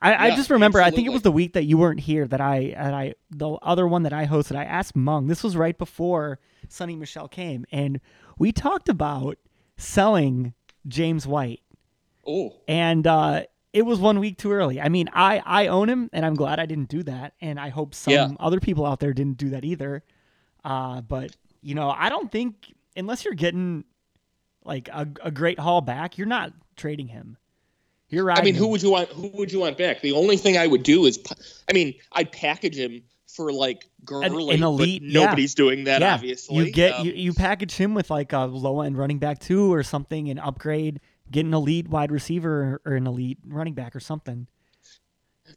[0.00, 0.80] I, I just remember.
[0.82, 3.50] I think it was the week that you weren't here that I that I the
[3.50, 4.56] other one that I hosted.
[4.56, 5.28] I asked Mung.
[5.28, 8.00] This was right before Sony Michel came, and
[8.38, 9.38] we talked about
[9.76, 10.54] selling
[10.88, 11.60] James White,
[12.26, 14.80] Oh, and uh, it was one week too early.
[14.80, 17.68] I mean, I I own him, and I'm glad I didn't do that, and I
[17.70, 18.30] hope some Yeah.
[18.38, 20.02] other people out there didn't do that either.
[20.64, 23.84] Uh, but you know, I don't think unless you're getting
[24.64, 27.36] like a, a great haul back, you're not trading him.
[28.08, 28.38] You're right.
[28.38, 29.08] I mean, who would you want?
[29.10, 30.02] Who would you want back?
[30.02, 31.18] The only thing I would do is,
[31.68, 35.24] I mean, I'd package him for like Gurley, an elite- but yeah.
[35.24, 36.02] nobody's doing that.
[36.02, 39.18] yeah, obviously, you get Um, you, you package him with like a low end running
[39.18, 41.00] back two or something, and upgrade,
[41.32, 44.46] get an elite wide receiver or an elite running back or something.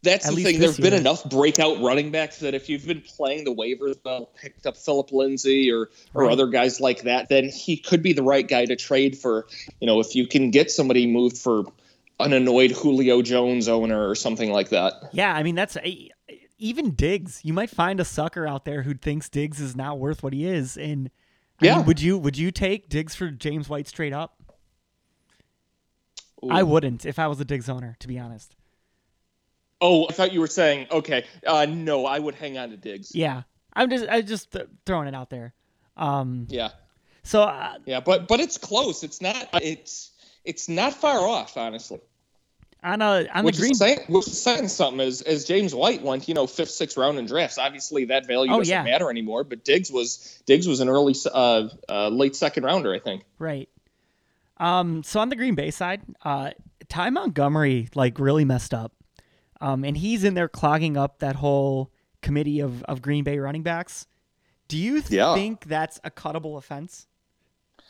[0.01, 0.59] That's At the thing.
[0.59, 4.65] There've been enough breakout running backs that if you've been playing the waivers well, picked
[4.65, 6.31] up Phillip Lindsay or or Right.
[6.31, 9.45] other guys like that, then he could be the right guy to trade for.
[9.79, 11.65] You know, if you can get somebody moved for
[12.19, 14.93] an annoyed Julio Jones owner or something like that.
[15.13, 16.09] Yeah, I mean that's a,
[16.57, 17.41] even Diggs.
[17.43, 20.45] You might find a sucker out there who thinks Diggs is not worth what he
[20.47, 20.77] is.
[20.77, 21.11] And
[21.61, 21.77] I Yeah.
[21.77, 24.41] mean, would you would you take Diggs for James White straight up?
[26.43, 26.49] Ooh.
[26.49, 28.55] I wouldn't if I was a Diggs owner, to be honest.
[29.81, 31.25] Oh, I thought you were saying okay.
[31.45, 33.13] Uh, no, I would hang on to Diggs.
[33.13, 35.53] Yeah, I'm just I just th- throwing it out there.
[35.97, 36.69] Um, Yeah,
[37.23, 39.03] so uh, yeah, but but it's close.
[39.03, 39.49] It's not.
[39.61, 40.11] It's
[40.43, 41.99] it's not far off, honestly.
[42.83, 45.73] on a on which the green, is saying, which is saying something as, as James
[45.73, 47.57] White went, you know, fifth, sixth round in drafts.
[47.57, 48.83] Obviously, that value Oh, doesn't yeah.
[48.83, 49.43] matter anymore.
[49.43, 53.23] But Diggs was Diggs was an early, uh, uh, late second rounder, I think.
[53.39, 53.67] right?
[54.57, 56.51] Um, so on the Green Bay side, uh,
[56.87, 58.93] Ty Montgomery like really messed up,
[59.61, 61.91] um, and he's in there clogging up that whole
[62.21, 64.07] committee of of Green Bay running backs.
[64.67, 65.35] Do you Yeah.
[65.35, 67.07] think that's a cuttable offense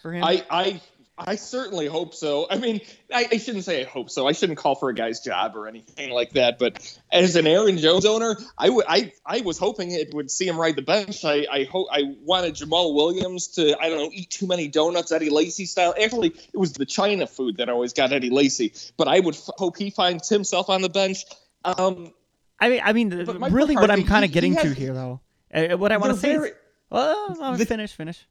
[0.02, 0.24] for him?
[0.24, 0.82] I, I,
[1.18, 2.46] I certainly hope so.
[2.50, 2.82] I mean,
[3.14, 4.28] I, I shouldn't say I hope so.
[4.28, 6.60] I shouldn't call for a guy's job or anything like that.
[6.60, 10.46] But as an Aaron Jones owner, I would, I, I was hoping it would see
[10.46, 11.24] him ride the bench.
[11.24, 15.14] I, I hope I wanted Jamaal Williams to, I don't know, eat too many donuts,
[15.14, 15.94] Eddie Lacy style.
[16.02, 18.74] Actually, it was the China food that always got Eddie Lacy.
[18.98, 21.24] But I would f- hope he finds himself on the bench.
[21.64, 22.14] Um,
[22.60, 23.10] I mean, I mean,
[23.54, 25.22] really, what I'm kind of getting he to has- here, though,
[25.54, 26.56] uh, what I want to say very- is,
[26.90, 28.26] well, no, the- finish, finish.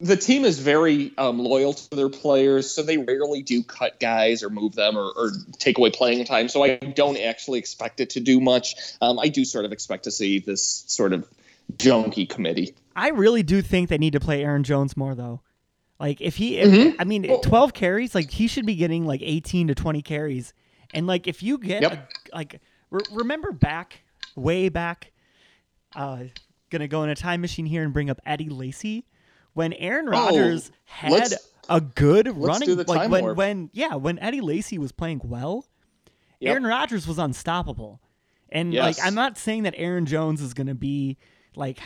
[0.00, 4.42] The team is very um, loyal to their players, so they rarely do cut guys
[4.42, 6.48] or move them or, or take away playing time.
[6.48, 8.74] So I don't actually expect it to do much.
[9.00, 11.28] Um, I do sort of expect to see this sort of
[11.76, 12.74] junky committee.
[12.94, 15.40] I really do think they need to play Aaron Jones more, though.
[15.98, 16.94] Like, if he, Mhm.
[16.98, 20.52] I mean, Well- 12 carries, like he should be getting like 18 to 20 carries,
[20.94, 21.92] and like if you get Yep.
[21.92, 24.02] a, like, re- remember back,
[24.36, 25.10] way back,
[25.96, 26.24] uh,
[26.70, 29.04] gonna go in a time machine here and bring up Eddie Lacy
[29.58, 33.36] when Aaron Rodgers had Oh, let's- a good running, like when warp.
[33.36, 35.66] when yeah, when Eddie Lacy was playing well,
[36.40, 36.50] Yep.
[36.50, 38.00] Aaron Rodgers was unstoppable.
[38.48, 38.96] And Yes.
[38.98, 41.18] like I'm not saying that Aaron Jones is going to be
[41.56, 41.78] like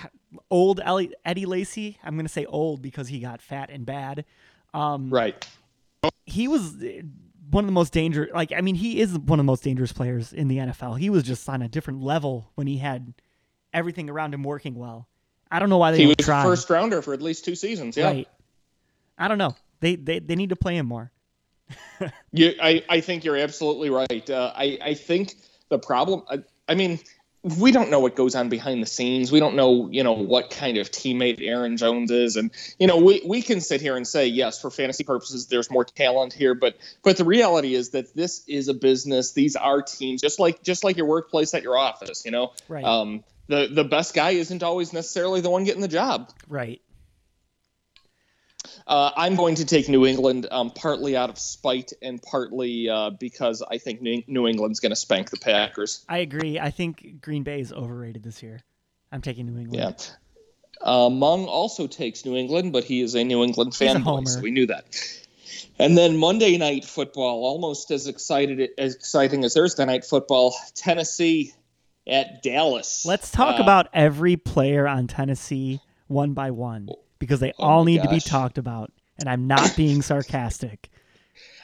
[0.51, 1.99] old Ellie, Eddie Lacy.
[2.05, 4.25] I'm going to say old because he got fat and bad.
[4.75, 5.45] Um, Right.
[6.27, 7.03] He was uh,
[7.51, 8.31] one of the most dangerous.
[8.33, 10.99] Like I mean, he is one of the most dangerous players in the NFL.
[10.99, 13.15] He was just on a different level when he had
[13.73, 15.09] everything around him working well.
[15.53, 16.43] I don't know why they He was try.
[16.43, 17.97] first rounder for at least two seasons.
[17.97, 18.07] Yeah.
[18.07, 18.29] Right.
[19.19, 19.55] I don't know.
[19.81, 21.13] They, they they need to play him more.
[22.33, 24.29] You, I, I think you're absolutely right.
[24.29, 25.35] Uh, I, I think
[25.69, 26.99] the problem, I, I mean,
[27.59, 29.31] we don't know what goes on behind the scenes.
[29.31, 32.37] We don't know, you know, what kind of teammate Aaron Jones is.
[32.37, 35.71] And, you know, we, we can sit here and say, yes, for fantasy purposes, there's
[35.71, 36.55] more talent here.
[36.55, 39.33] But, but the reality is that this is a business.
[39.33, 42.85] These are teams, just like, just like your workplace at your office, you know, Right.
[42.85, 46.31] um, the, the best guy isn't always necessarily the one getting the job.
[46.49, 46.81] Right.
[48.87, 53.11] Uh, I'm going to take New England um, partly out of spite and partly uh,
[53.11, 56.05] because I think New, England's going to spank the Packers.
[56.09, 56.59] I agree.
[56.59, 58.61] I think Green Bay is overrated this year.
[59.11, 60.13] I'm taking New England.
[60.81, 60.87] Yeah.
[60.87, 64.03] Uh, Mung also takes New England, but he is a New England He's a fan,
[64.03, 64.27] homer.
[64.27, 64.85] so we knew that.
[65.79, 70.55] And then Monday night football, almost as excited as exciting as Thursday night football.
[70.75, 71.55] Tennessee
[72.07, 73.05] at Dallas.
[73.07, 76.89] Let's talk Uh, about every player on Tennessee one by one
[77.19, 78.93] because they Oh all need to be talked about.
[79.19, 80.89] And I'm not being sarcastic.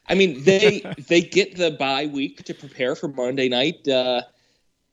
[0.06, 4.22] I mean, they they get the bye week to prepare for Monday night, uh,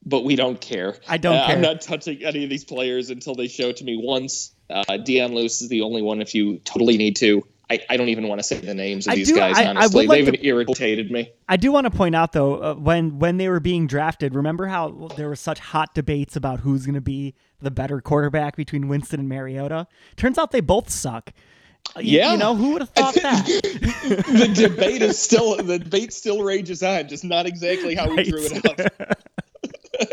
[0.04, 0.96] but we don't care.
[1.08, 1.56] I don't Uh, care.
[1.56, 4.52] I'm not touching any of these players until they show it to me once.
[4.68, 6.20] Uh, Dion Lewis is the only one.
[6.20, 9.12] If you totally need to, I, I don't even want to say the names of
[9.12, 9.56] I these do- guys.
[9.56, 11.32] I- honestly, like they've to- irritated me.
[11.48, 14.66] I do want to point out though, uh, when when they were being drafted, remember
[14.66, 18.86] how there were such hot debates about who's going to be the better quarterback between
[18.86, 19.88] Winston and Mariota?
[20.16, 21.32] Turns out they both suck.
[21.96, 22.32] You- Yeah.
[22.32, 23.44] you know who would have thought that?
[23.46, 28.26] the debate is still the debate still rages on, just not exactly how we Right.
[28.28, 28.66] drew it
[29.00, 29.18] up.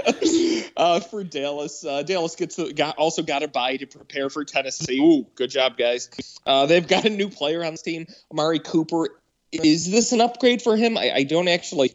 [0.78, 1.86] uh, for Dallas.
[1.86, 5.00] Uh, Dallas gets got, also got a bye to prepare for Tennessee.
[5.00, 6.10] Ooh, good job, guys.
[6.46, 9.10] Uh, they've got a new player on this team, Amari Cooper.
[9.52, 10.98] Is this an upgrade for him?
[10.98, 11.94] I, I don't actually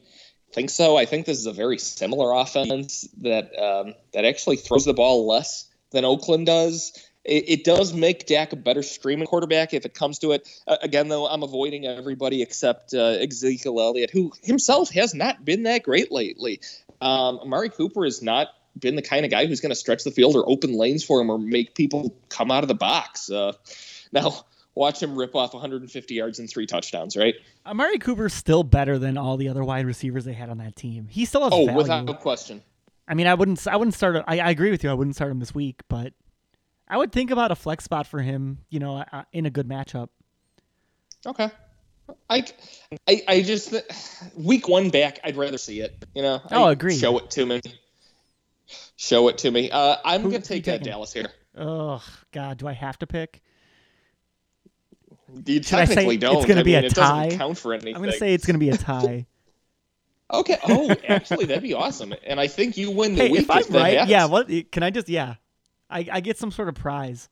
[0.53, 0.97] think so.
[0.97, 5.27] I think this is a very similar offense that um, that actually throws the ball
[5.27, 6.93] less than Oakland does.
[7.29, 10.49] It, it does make Dak a better streaming quarterback if it comes to it.
[10.67, 15.65] Uh, again, though, I'm avoiding everybody except uh, Ezekiel Elliott, who himself has not been
[15.65, 16.61] that great lately.
[17.01, 18.49] Um, Amari Cooper has not
[18.79, 21.21] been the kind of guy who's going to stretch the field or open lanes for
[21.21, 23.31] him or make people come out of the box.
[23.31, 23.53] Uh,
[24.13, 27.35] now, watch him rip off 150 yards and three touchdowns, right?
[27.67, 31.09] Amari Cooper's still better than all the other wide receivers they had on that team.
[31.11, 31.77] He still has Oh, value.
[31.77, 32.63] without question.
[33.07, 33.67] I mean, I wouldn't.
[33.67, 34.25] I wouldn't start.
[34.27, 34.91] I, I agree with you.
[34.91, 36.13] I wouldn't start him this week, but
[36.89, 38.59] I would think about a flex spot for him.
[38.71, 40.09] You know, uh, in a good matchup.
[41.27, 41.51] Okay.
[42.31, 42.43] I,
[43.07, 43.75] I, I just
[44.35, 45.21] week one back.
[45.25, 46.05] I'd rather see it.
[46.15, 46.41] You know.
[46.51, 46.99] Oh, I- agreed.
[46.99, 47.61] Show it to me.
[48.97, 49.71] Show it to me.
[49.71, 50.79] Uh, I'm Who- gonna take you uh.
[50.79, 51.29] Dallas here.
[51.57, 53.43] Oh God, do I have to pick?
[55.45, 56.37] You Should technically don't.
[56.37, 57.37] It's gonna I be mean, a it doesn't tie?
[57.37, 57.95] count for anything.
[57.95, 59.27] I'm gonna say it's gonna be a tie.
[60.31, 60.59] Okay.
[60.69, 62.13] Oh, actually, that'd be awesome.
[62.27, 64.11] And I think you win the hey, week if I'm that right, happens.
[64.11, 64.27] yeah.
[64.27, 65.09] What can I just?
[65.09, 65.37] Yeah,
[65.91, 67.29] I, I get some sort of prize.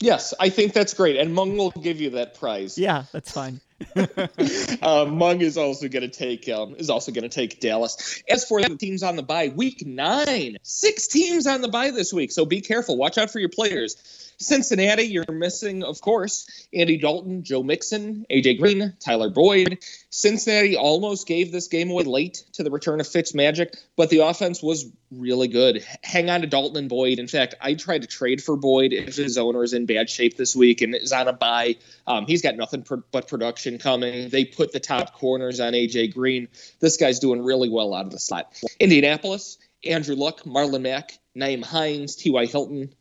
[0.00, 2.78] Yes, I think that's great, and Mung will give you that prize.
[2.78, 3.60] Yeah, that's fine.
[4.82, 8.22] uh, Mung is also going to take um, is also going to take Dallas.
[8.28, 12.12] As for the teams on the bye, week nine, six teams on the bye this
[12.12, 12.96] week, so be careful.
[12.96, 14.28] Watch out for your players.
[14.40, 19.78] Cincinnati, you're missing, of course, Andy Dalton, Joe Mixon, AJ Green, Tyler Boyd.
[20.10, 24.20] Cincinnati almost gave this game away late to the return of Fitz Magic, but the
[24.20, 25.84] offense was really good.
[26.04, 27.18] Hang on to Dalton and Boyd.
[27.18, 30.36] In fact, I tried to trade for Boyd if his owner is in bad shape
[30.36, 31.76] this week and is on a bye.
[32.06, 34.30] Um, he's got nothing pr- but production coming.
[34.30, 36.48] They put the top corners on AJ Green.
[36.80, 38.54] This guy's doing really well out of the slot.
[38.80, 42.46] Indianapolis, Andrew Luck, Marlon Mack, Nyheim Hines, T.Y.
[42.46, 42.94] Hilton,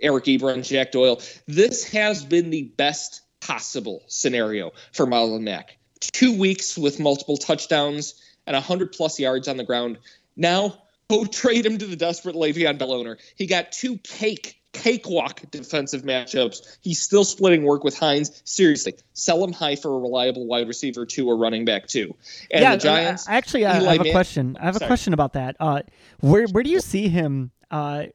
[0.00, 1.20] Eric Ebron, Jack Doyle.
[1.46, 5.78] This has been the best possible scenario for Marlon Mack.
[6.00, 9.98] Two weeks with multiple touchdowns and 100 plus yards on the ground.
[10.36, 13.18] Now, go trade him to the desperate Le'Veon Bell owner.
[13.36, 16.78] He got two cake, cakewalk defensive matchups.
[16.82, 18.42] He's still splitting work with Hines.
[18.44, 22.14] Seriously, sell him high for a reliable wide receiver two or running back two.
[22.50, 23.26] And yeah, the Giants.
[23.28, 24.58] I, actually, I, I Eli have a Man- question.
[24.60, 25.56] I have a question about that.
[25.58, 25.82] Uh,
[26.20, 27.52] where where do you see him?
[27.70, 28.06] Uh,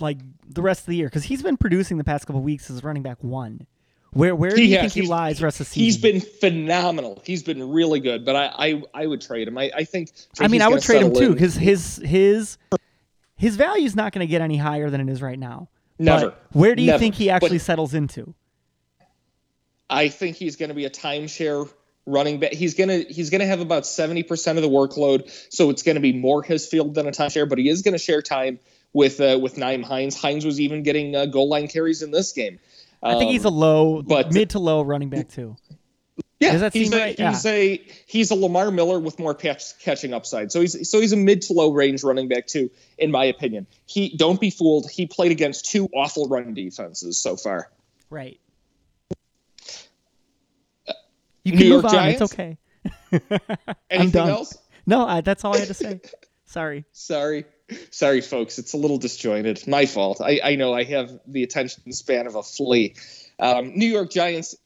[0.00, 2.84] like the rest of the year because he's been producing the past couple weeks as
[2.84, 3.66] running back one.
[4.12, 5.84] Where where do you think he lies rest of the season?
[5.84, 7.22] He's been phenomenal.
[7.24, 9.58] He's been really good, but I I, I would trade him.
[9.58, 10.12] I, I think.
[10.40, 12.56] I mean, I would trade him settle too because his his
[13.36, 15.68] his value is not going to get any higher than it is right now.
[15.98, 16.26] Never.
[16.30, 16.98] But where do you Never.
[16.98, 18.34] think he actually But- settles into?
[19.88, 21.68] I think he's going to be a timeshare
[22.06, 22.52] running back.
[22.52, 26.00] He's gonna he's gonna have about seventy percent of the workload, so it's going to
[26.00, 27.48] be more his field than a timeshare.
[27.48, 28.58] But he is going to share time
[28.92, 30.16] with uh, with Nyheim Hines.
[30.20, 32.58] Hines was even getting uh, goal line carries in this game.
[33.02, 35.56] I think he's a Um, low, but- mid to low running back too.
[36.40, 36.52] Yeah.
[36.52, 37.18] does that he's seem a, right?
[37.18, 40.52] He's a he's a Lamar Miller with more catch, catching upside.
[40.52, 43.66] So he's so he's a mid to low range running back too, in my opinion.
[43.86, 44.90] He don't be fooled.
[44.90, 47.70] He played against two awful run defenses so far.
[48.10, 48.40] Right.
[51.44, 52.08] You New can move York on.
[52.08, 52.32] It's Giants?
[52.32, 52.58] okay.
[53.90, 54.30] Anything done.
[54.30, 54.58] else?
[54.84, 56.00] No, I, that's all I had to say.
[56.44, 56.84] Sorry.
[56.92, 57.44] Sorry.
[57.90, 58.58] Sorry, folks.
[58.58, 59.66] It's a little disjointed.
[59.68, 60.20] My fault.
[60.20, 62.94] I, I know I have the attention span of a flea.
[63.38, 64.56] Um, New York Giants,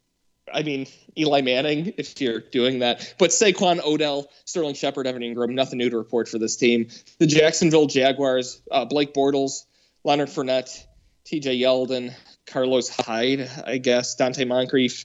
[0.52, 0.86] I mean,
[1.16, 3.14] Eli Manning, if you're doing that.
[3.18, 6.88] But Saquon, Odell, Sterling Shepard, Evan Engram, nothing new to report for this team.
[7.18, 9.64] The Jacksonville Jaguars, uh, Blake Bortles,
[10.04, 10.86] Leonard Fournette,
[11.26, 12.14] TJ Yeldon,
[12.46, 15.04] Carlos Hyde, I guess, Donte Moncrief,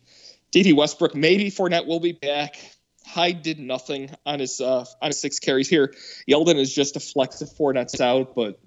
[0.52, 1.16] Dede Westbrook.
[1.16, 2.56] Maybe Fournette will be back.
[3.06, 5.94] Hyde did nothing on his uh, on his six carries here.
[6.30, 8.60] Yeldon is just a flex if Fournette's out, but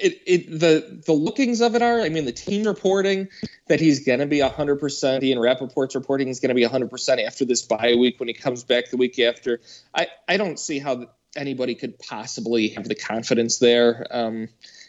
[0.00, 2.00] it, it the the lookings of it are.
[2.00, 3.28] I mean, the team reporting
[3.68, 5.22] that he's going to be hundred percent.
[5.24, 8.34] Ian Rapoport's reporting he's going to be hundred percent after this bye week when he
[8.34, 9.60] comes back the week after.
[9.94, 14.06] I I don't see how anybody could possibly have the confidence there.
[14.10, 14.48] Um,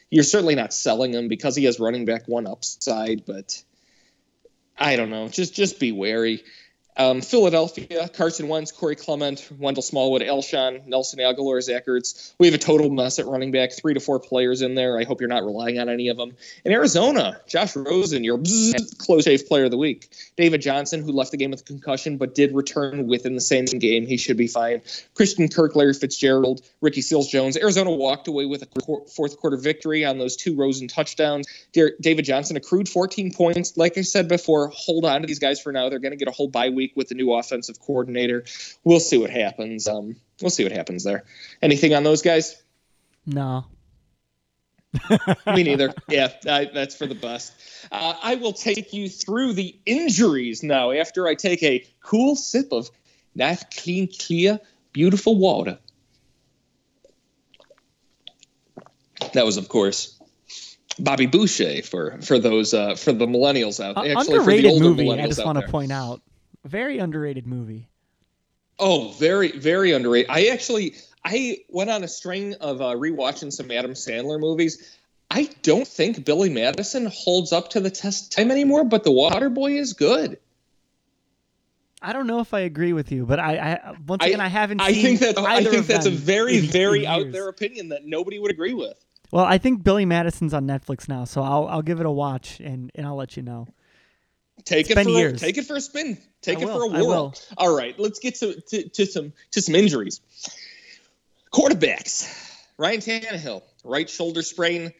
[0.10, 3.62] you're certainly not selling him because he has running back one upside, but
[4.78, 5.28] I don't know.
[5.28, 6.43] Just just be wary.
[6.98, 12.34] Um, Philadelphia, Carson Wentz, Corey Clement, Wendell Smallwood, Alshon, Nelson Agholor, Zach Ertz.
[12.39, 15.00] We have a total mess at running back, three to four players in there.
[15.00, 16.36] I hope you're not relying on any of them.
[16.66, 18.39] In Arizona, Josh Rosen, your
[18.98, 20.12] close shave player of the week.
[20.38, 23.66] David Johnson, who left the game with a concussion but did return within the same
[23.66, 24.08] game.
[24.08, 24.82] He should be fine.
[25.14, 27.58] Christian Kirk, Larry Fitzgerald, Ricky Seals Jones.
[27.58, 31.45] Arizona walked away with a fourth quarter victory on those two Rosen touchdowns.
[31.74, 33.78] David Johnson accrued 14 points.
[33.78, 35.89] Like I said before, hold on to these guys for now.
[35.89, 38.45] They're going to get a whole bye week with the new offensive coordinator.
[38.83, 39.88] We'll see what happens.
[39.88, 41.23] Um, we'll see what happens there.
[41.61, 42.61] Anything on those guys?
[43.25, 43.65] No.
[45.47, 45.93] Me neither.
[46.07, 47.53] Yeah, I, that's for the best.
[47.91, 52.71] Uh, I will take you through the injuries now after I take a cool sip
[52.71, 52.89] of
[53.35, 54.59] nice, clean, clear,
[54.93, 55.77] beautiful water.
[59.33, 60.17] That was, of course,
[60.99, 63.97] Bobby Boucher for for those uh, for the millennials out.
[63.97, 65.11] Uh, Actually, for the underrated older movie.
[65.11, 66.21] I just want to point out.
[66.68, 67.89] Very underrated movie.
[68.80, 70.30] Oh, very, very underrated.
[70.30, 70.95] I actually,
[71.26, 74.97] I went on a string of uh, rewatching some Adam Sandler movies.
[75.32, 79.49] I don't think Billy Madison holds up to the test time anymore, but the Water
[79.49, 80.38] Boy is good.
[82.01, 84.82] I don't know if I agree with you, but I, I once again I, haven't.
[84.82, 88.51] I think that I think that's a very very out there opinion that nobody would
[88.51, 88.93] agree with.
[89.32, 92.59] Well, I think Billy Madison's on Netflix now, so I'll I'll give it a watch
[92.59, 93.68] and and I'll let you know.
[94.68, 95.41] Take it's it for years.
[95.41, 96.18] A, take it for a spin.
[96.41, 97.34] Take I it will, for a whirl.
[97.57, 100.20] All right, let's get to, to, to some to some injuries.
[101.53, 102.43] Quarterbacks.
[102.78, 104.91] Ryan Tannehill, right shoulder sprain.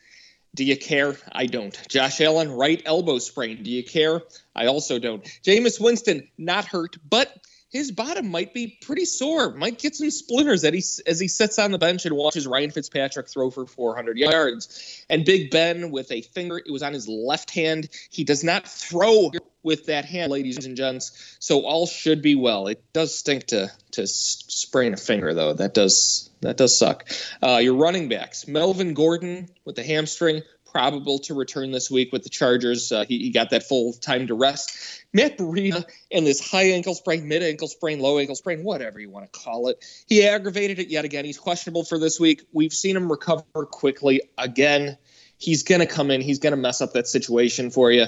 [0.56, 1.18] Do you care?
[1.34, 1.78] I don't.
[1.90, 3.62] Josh Allen, right elbow sprain.
[3.62, 4.22] Do you care?
[4.56, 5.24] I also don't.
[5.44, 7.38] Jameis Winston, not hurt, but
[7.78, 9.54] his bottom might be pretty sore.
[9.54, 12.72] Might get some splinters as he, as he sits on the bench and watches Ryan
[12.72, 15.06] Fitzpatrick throw for 400 yards.
[15.10, 17.90] And Big Ben with a finger, it was on his left hand.
[18.10, 19.32] He does not throw
[19.64, 21.38] with that hand, ladies and gents.
[21.40, 22.68] So all should be well.
[22.68, 25.54] It does stink to to sprain a finger though.
[25.54, 27.10] That does that does suck.
[27.44, 30.44] Uh, your running backs, Melvin Gordon with the hamstring,
[30.78, 32.92] probable to return this week with the Chargers.
[32.92, 35.04] Uh, he, he, got that full time to rest.
[35.12, 39.10] Matt Breida and this high ankle sprain, mid ankle sprain, low ankle sprain, whatever you
[39.10, 39.84] want to call it.
[40.08, 41.26] He aggravated it yet again.
[41.26, 42.44] He's questionable for this week.
[42.54, 45.00] We've seen him recover quickly again.
[45.40, 46.22] He's going to come in.
[46.22, 48.06] He's going to mess up that situation for you.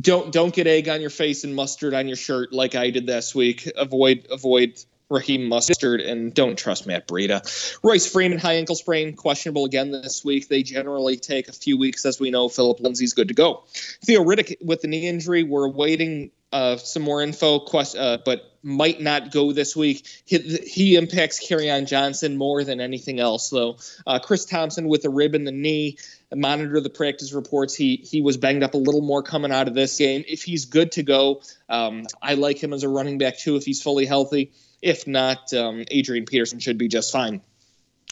[0.00, 3.08] Don't don't get egg on your face and mustard on your shirt like I did
[3.08, 3.68] this week.
[3.76, 4.78] Avoid avoid
[5.10, 7.78] Raheem Mostert and don't trust Matt Breida.
[7.82, 10.48] Royce Freeman, high ankle sprain, questionable again this week.
[10.48, 12.48] They generally take a few weeks, as we know.
[12.48, 13.64] Phillip Lindsay's good to go.
[14.04, 18.50] Theo Riddick with the knee injury, we're awaiting uh, some more info, quest, uh, but
[18.62, 20.06] might not go this week.
[20.24, 23.78] He, he impacts on Johnson more than anything else, though.
[24.06, 25.98] Uh, Chris Thompson with a rib in the knee.
[26.32, 27.74] Monitor the practice reports.
[27.74, 30.24] He he was banged up a little more coming out of this game.
[30.26, 33.56] If he's good to go, um, I like him as a running back too.
[33.56, 34.52] If he's fully healthy.
[34.84, 37.40] If not, um, Adrian Peterson should be just fine.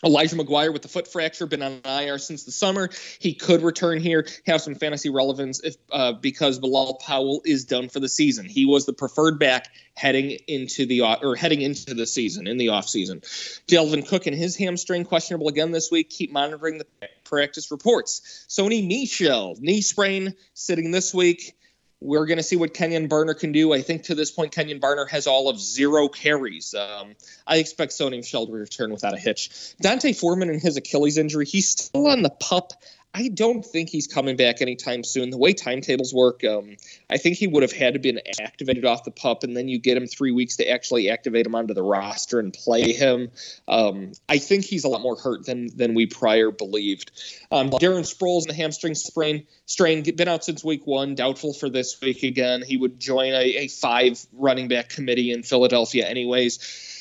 [0.02, 2.88] Elijah McGuire with the foot fracture, been on IR since the summer.
[3.20, 7.90] He could return here, have some fantasy relevance if uh, because Bilal Powell is done
[7.90, 8.46] for the season.
[8.46, 12.68] He was the preferred back heading into the or heading into the season in the
[12.68, 13.20] offseason.
[13.68, 16.08] Dalvin Cook and his hamstring questionable again this week.
[16.08, 16.86] Keep monitoring the
[17.22, 18.46] practice reports.
[18.48, 21.54] Sony Michel knee sprain sitting this week.
[22.02, 23.72] We're going to see what Kenjon Barner can do.
[23.72, 26.74] I think to this point, Kenjon Barner has all of zero carries.
[26.74, 27.14] Um,
[27.46, 29.74] I expect Sony Michel to return without a hitch.
[29.80, 32.72] D'Onta Foreman and his Achilles injury, he's still on the pup.
[33.14, 35.28] I don't think he's coming back anytime soon.
[35.28, 36.76] The way timetables work, um,
[37.10, 39.78] I think he would have had to been activated off the pup, and then you
[39.78, 43.30] get him three weeks to actually activate him onto the roster and play him.
[43.68, 47.10] Um, I think he's a lot more hurt than than we prior believed.
[47.50, 51.68] Um, Darren Sproles in the hamstring sprain, strain, been out since week one, doubtful for
[51.68, 52.62] this week again.
[52.62, 56.91] He would join a, a five running back committee in Philadelphia, anyways.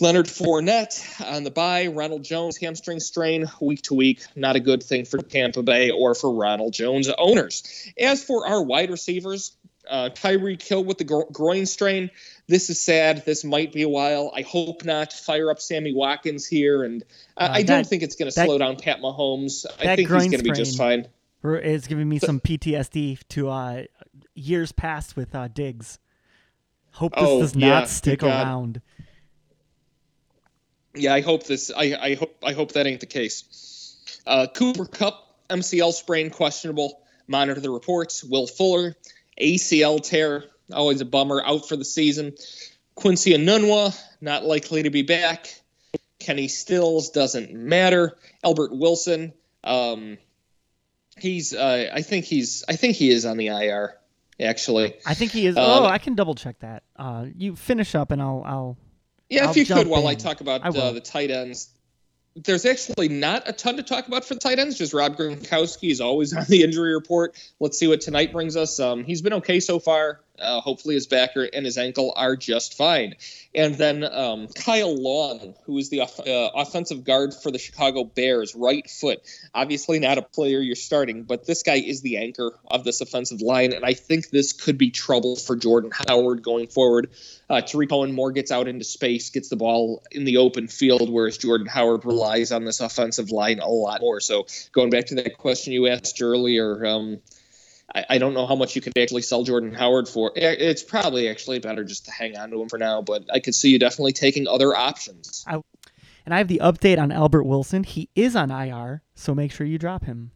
[0.00, 1.86] Leonard Fournette on the bye.
[1.86, 4.22] Ronald Jones hamstring strain week to week.
[4.34, 7.62] Not a good thing for Tampa Bay or for Ronald Jones owners.
[7.98, 9.56] As for our wide receivers,
[9.88, 12.10] uh, Tyreek Hill with the gro- groin strain.
[12.46, 13.24] This is sad.
[13.26, 14.32] This might be a while.
[14.34, 15.12] I hope not.
[15.12, 17.04] Fire up Sammy Watkins here, and
[17.36, 19.66] uh, I don't think it's going to slow down Pat Mahomes.
[19.78, 21.08] I think he's going to be just fine.
[21.42, 23.82] It's giving me some PTSD to uh,
[24.34, 25.98] years past with uh, Diggs.
[26.92, 28.82] Hope this oh, does not yeah, stick around
[30.94, 31.70] yeah, I hope this.
[31.74, 33.96] I, I hope I hope that ain't the case.
[34.26, 37.00] Uh, Cooper Kupp MCL sprain questionable.
[37.26, 38.24] Monitor the reports.
[38.24, 38.96] Will Fuller
[39.40, 40.44] ACL tear.
[40.72, 41.42] Always a bummer.
[41.44, 42.34] Out for the season.
[42.94, 45.48] Quincy Enunwa not likely to be back.
[46.18, 48.16] Kenny Stills doesn't matter.
[48.44, 49.32] Albert Wilson.
[49.64, 50.18] Um,
[51.16, 51.54] he's.
[51.54, 52.64] Uh, I think he's.
[52.68, 53.96] I think he is on the IR.
[54.40, 55.56] Actually, I think he is.
[55.56, 56.82] Um, oh, I can double check that.
[56.96, 58.42] Uh, you finish up, and I'll.
[58.44, 58.76] I'll
[59.30, 61.70] yeah, I'll if you could, while I talk about I uh, the tight ends,
[62.36, 64.76] there's actually not a ton to talk about for the tight ends.
[64.76, 67.34] Just Rob Gronkowski is always on the injury report.
[67.60, 68.78] Let's see what tonight brings us.
[68.80, 70.20] Um, he's been okay so far.
[70.40, 73.14] Uh, hopefully, his back and his ankle are just fine.
[73.54, 76.06] And then um, Kyle Long, who is the uh,
[76.54, 79.20] offensive guard for the Chicago Bears, right foot.
[79.54, 83.40] Obviously, not a player you're starting, but this guy is the anchor of this offensive
[83.40, 83.72] line.
[83.72, 87.10] And I think this could be trouble for Jordan Howard going forward.
[87.48, 91.10] Uh, Tarik Cohen more gets out into space, gets the ball in the open field,
[91.10, 94.20] whereas Jordan Howard relies on this offensive line a lot more.
[94.20, 97.20] So, going back to that question you asked earlier, um,
[97.94, 100.32] I, I, don't know how much you could actually sell Jordan Howard for.
[100.36, 103.54] It's probably actually better just to hang on to him for now, but I could
[103.54, 105.44] see you definitely taking other options.
[105.46, 105.60] I,
[106.24, 107.84] and I have the update on Albert Wilson.
[107.84, 110.32] He is on IR, so make sure you drop him.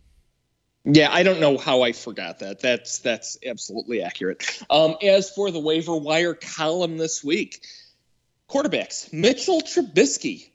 [0.84, 2.60] Yeah, I don't know how I forgot that.
[2.60, 4.62] That's that's absolutely accurate.
[4.68, 7.64] Um, as for the waiver wire column this week,
[8.50, 10.50] quarterbacks Mitchell Trubisky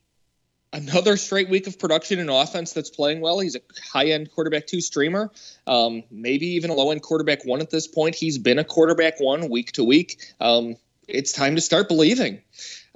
[0.74, 3.40] another straight week of production and offense that's playing well.
[3.40, 3.62] He's a
[3.92, 5.32] high end quarterback two streamer,
[5.68, 8.16] um, maybe even a low end quarterback one at this point.
[8.16, 10.34] He's been a quarterback one week to week.
[10.40, 10.76] Um,
[11.08, 12.42] it's time to start believing.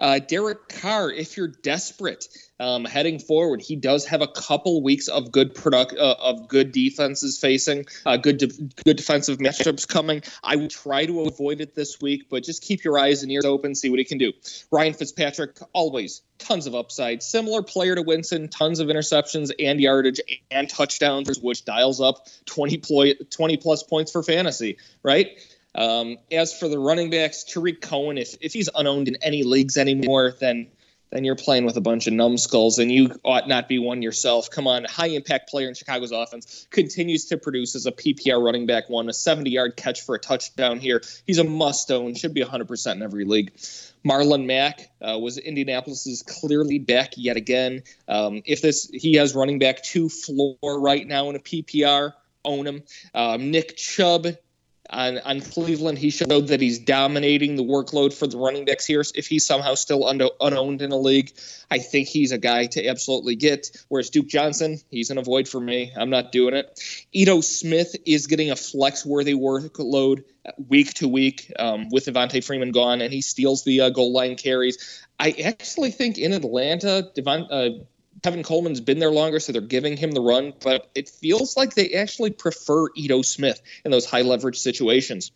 [0.04, 2.28] Uh, Derek Carr, if you're desperate
[2.60, 6.74] um, heading forward, he does have a couple weeks of good product uh, of good
[6.74, 10.22] defenses facing, uh, good de- good defensive matchups coming.
[10.44, 13.46] I would try to avoid it this week, but just keep your eyes and ears
[13.46, 14.34] open, see what he can do.
[14.72, 20.20] Ryan Fitzpatrick, always tons of upside, similar player to Winston, tons of interceptions and yardage
[20.52, 25.30] and touchdowns, which dials up 20 ploy, 20 plus points for fantasy, right?
[25.76, 29.78] Um, as for the running backs, Tarik Cohen, if, if he's unowned in any leagues
[29.78, 30.68] anymore, then
[31.14, 34.50] then you're playing with a bunch of numbskulls and you ought not be one yourself.
[34.50, 38.66] Come on, high impact player in Chicago's offense continues to produce as a PPR running
[38.66, 41.04] back one, a 70 yard catch for a touchdown here.
[41.28, 43.56] He's a must own, should be 100% in every league.
[44.04, 47.84] Marlon Mack uh, was Indianapolis's clearly back yet again.
[48.08, 52.14] Um, if this he has running back two floor right now in a PPR,
[52.44, 52.84] own him.
[53.14, 54.28] Um, Nick Chubb
[54.94, 55.98] on, on Cleveland.
[55.98, 59.04] He showed that he's dominating the workload for the running backs here.
[59.16, 61.32] If he's somehow still un- unowned in a league,
[61.70, 63.72] I think he's a guy to absolutely get.
[63.90, 65.92] Whereas Duke Johnson, he's an avoid for me.
[65.96, 66.80] I'm not doing it.
[67.12, 70.24] Ito Smith is getting a flex worthy workload
[70.68, 74.36] week to week um, with Devonta Freeman gone, and he steals the uh, goal line
[74.36, 75.02] carries.
[75.20, 77.70] I actually think in Atlanta, Devon, uh,
[78.24, 81.76] Tevin Coleman's been there longer, so they're giving him the run, but it feels like
[81.76, 85.32] they actually prefer Ito Smith in those high leverage situations.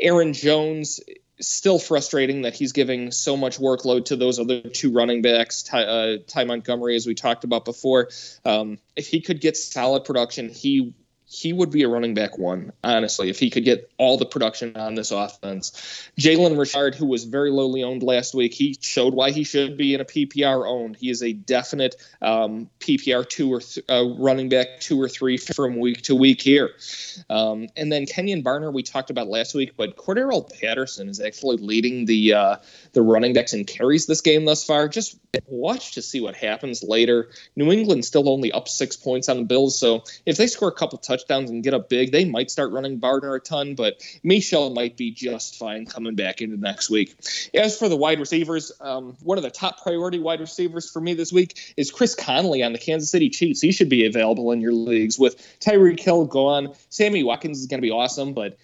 [0.00, 1.00] Aaron Jones,
[1.40, 5.84] still frustrating that he's giving so much workload to those other two running backs, Ty,
[5.84, 8.08] uh, Ty Montgomery, as we talked about before.
[8.44, 10.94] Um, if he could get solid production, he
[11.28, 14.76] he would be a running back one, honestly, if he could get all the production
[14.76, 15.72] on this offense.
[16.16, 19.92] Jalen Richard, who was very lowly owned last week, he showed why he should be
[19.92, 20.94] in a PPR owned.
[20.94, 25.36] He is a definite um, PPR two or th- uh, running back two or three
[25.36, 26.70] from week to week here.
[27.28, 31.56] Um, and then Kenjon Barner, we talked about last week, but Cordarrelle Patterson is actually
[31.56, 32.56] leading the uh,
[32.92, 34.88] the running backs and carries this game thus far.
[34.88, 35.18] Just
[35.48, 37.30] watch to see what happens later.
[37.56, 40.72] New England still only up six points on the Bills, so if they score a
[40.72, 44.02] couple touchdowns touchdowns and get up big, they might start running Barner a ton, but
[44.22, 47.14] Michel might be just fine coming back into next week.
[47.54, 51.14] As for the wide receivers, um, one of the top priority wide receivers for me
[51.14, 53.60] this week is Chris Conley on the Kansas City Chiefs.
[53.60, 56.74] He should be available in your leagues with Tyreek Hill gone.
[56.90, 58.58] Sammy Watkins is going to be awesome, but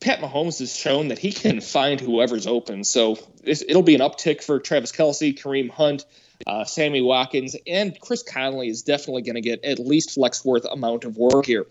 [0.00, 2.84] Pat Mahomes has shown that he can find whoever's open.
[2.84, 6.04] So it'll be an uptick for Travis Kelce, Kareem Hunt,
[6.46, 10.64] uh, Sammy Watkins, and Chris Conley is definitely going to get at least flex worth
[10.70, 11.66] amount of work here.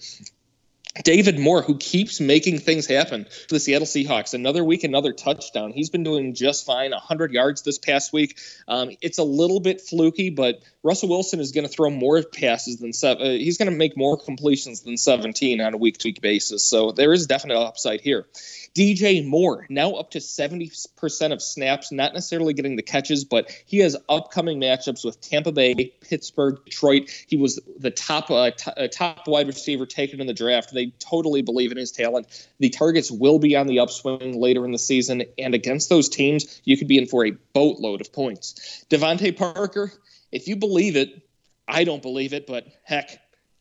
[1.02, 4.36] David Moore, who keeps making things happen for the Seattle Seahawks.
[4.36, 5.72] Another week, another touchdown.
[5.72, 6.92] He's been doing just fine.
[6.92, 8.40] 100 yards this past week.
[8.68, 12.78] Um, it's a little bit fluky, but Russell Wilson is going to throw more passes
[12.78, 13.26] than seven.
[13.26, 16.64] Uh, he's going to make more completions than 17 on a week to week basis.
[16.64, 18.28] So there is definite upside here.
[18.76, 23.80] DJ Moore, now up to 70% of snaps, not necessarily getting the catches, but he
[23.80, 27.10] has upcoming matchups with Tampa Bay, Pittsburgh, Detroit.
[27.28, 30.74] He was the top uh, t- uh, top wide receiver taken in the draft.
[30.74, 32.48] They totally believe in his talent.
[32.60, 36.62] The targets will be on the upswing later in the season, and against those teams,
[36.64, 38.86] you could be in for a boatload of points.
[38.90, 39.92] DeVante Parker,
[40.32, 41.28] if you believe it,
[41.68, 43.20] I don't believe it, but heck,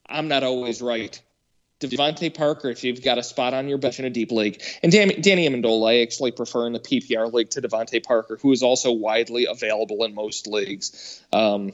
[0.08, 1.20] I'm not always right.
[1.80, 4.62] DeVante Parker if you've got a spot on your bench in a deep league.
[4.82, 8.62] And Danny, Amendola, I actually prefer in the PPR league to DeVante Parker, who is
[8.62, 11.22] also widely available in most leagues.
[11.32, 11.72] Um,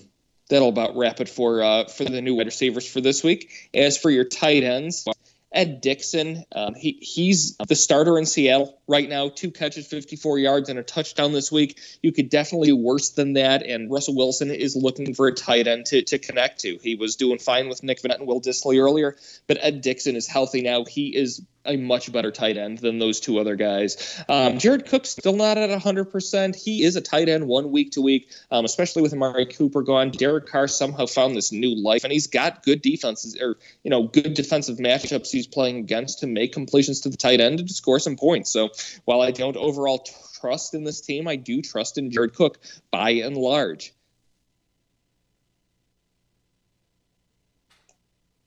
[0.48, 3.70] that'll about wrap it for uh, for the new wide receivers for this week.
[3.74, 5.06] As for your tight ends,
[5.50, 9.30] Ed Dixon, um, he he's the starter in Seattle right now.
[9.30, 11.80] Two catches, 54 yards, and a touchdown this week.
[12.02, 13.64] You could definitely worse than that.
[13.64, 16.76] And Russell Wilson is looking for a tight end to, to connect to.
[16.82, 20.26] He was doing fine with Nick Vannett and Will Dissly earlier, but Ed Dixon is
[20.26, 20.84] healthy now.
[20.84, 24.22] He is a much better tight end than those two other guys.
[24.28, 26.56] Um, Jared Cook's still not at 100%.
[26.56, 30.10] He is a tight end one week to week, um, especially with Amari Cooper gone.
[30.10, 34.04] Derek Carr somehow found this new life, and he's got good defenses or, you know,
[34.04, 37.74] good defensive matchups he's playing against to make completions to the tight end and to
[37.74, 38.50] score some points.
[38.50, 38.70] So
[39.04, 40.06] while I don't overall
[40.40, 42.58] trust in this team, I do trust in Jared Cook
[42.90, 43.92] by and large.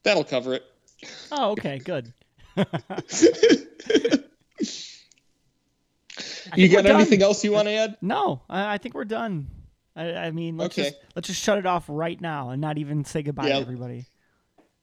[0.04, 0.64] That'll cover it.
[1.32, 2.12] Oh, okay, good.
[6.56, 7.98] you got anything else you want to add?
[8.02, 9.48] No, I, I think we're done.
[9.96, 10.90] I, I mean, let's okay.
[10.90, 14.06] just let's just shut it off right now and not even say goodbye to everybody.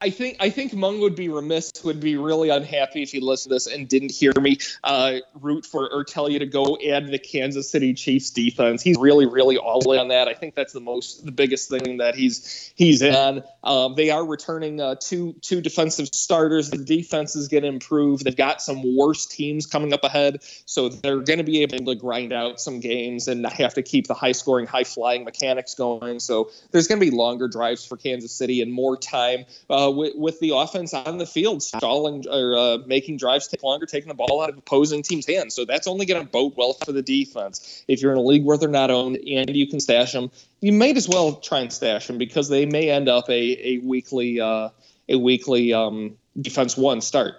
[0.01, 3.51] I think I think Mung would be remiss, would be really unhappy if he listened
[3.51, 7.09] to this and didn't hear me uh, root for or tell you to go add
[7.09, 8.81] the Kansas City Chiefs defense.
[8.81, 10.29] He's really, really all in on that.
[10.29, 13.43] I think that's the most, the biggest thing that he's he's in.
[13.65, 16.71] Um, they are returning uh, two two defensive starters.
[16.71, 18.23] The defense is going to improve.
[18.23, 21.97] They've got some worse teams coming up ahead, so they're going to be able to
[21.97, 26.21] grind out some games and have to keep the high scoring, high flying mechanics going.
[26.21, 29.45] So there's going to be longer drives for Kansas City and more time.
[29.69, 33.63] Uh, uh, with, with, the offense on the field, stalling or uh, making drives take
[33.63, 35.55] longer, taking the ball out of opposing teams' hands.
[35.55, 37.85] So that's only going to bode well for the defense.
[37.89, 40.73] If you're in a league where they're not owned and you can stash them, you
[40.73, 44.41] might as well try and stash them because they may end up a a weekly
[44.41, 44.71] uh,
[45.09, 47.35] a weekly um, defense one start.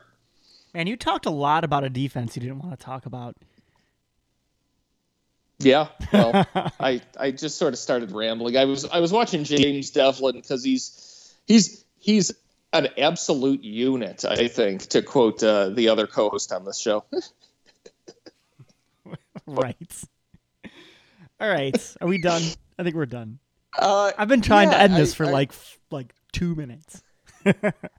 [0.73, 3.35] Man, you talked a lot about a defense you didn't want to talk about.
[5.59, 6.47] Yeah, well,
[6.79, 8.55] I I just sort of started rambling.
[8.57, 12.31] I was I was watching James Devlin because he's he's he's
[12.73, 17.05] an absolute unit, I think, to quote uh, the other co-host on this show.
[19.45, 20.03] right.
[21.39, 21.95] All right.
[22.01, 22.41] Are we done?
[22.77, 23.39] I think we're done.
[23.77, 25.51] Uh, I've been trying yeah, to end this I, for I, like
[25.91, 27.03] like two minutes.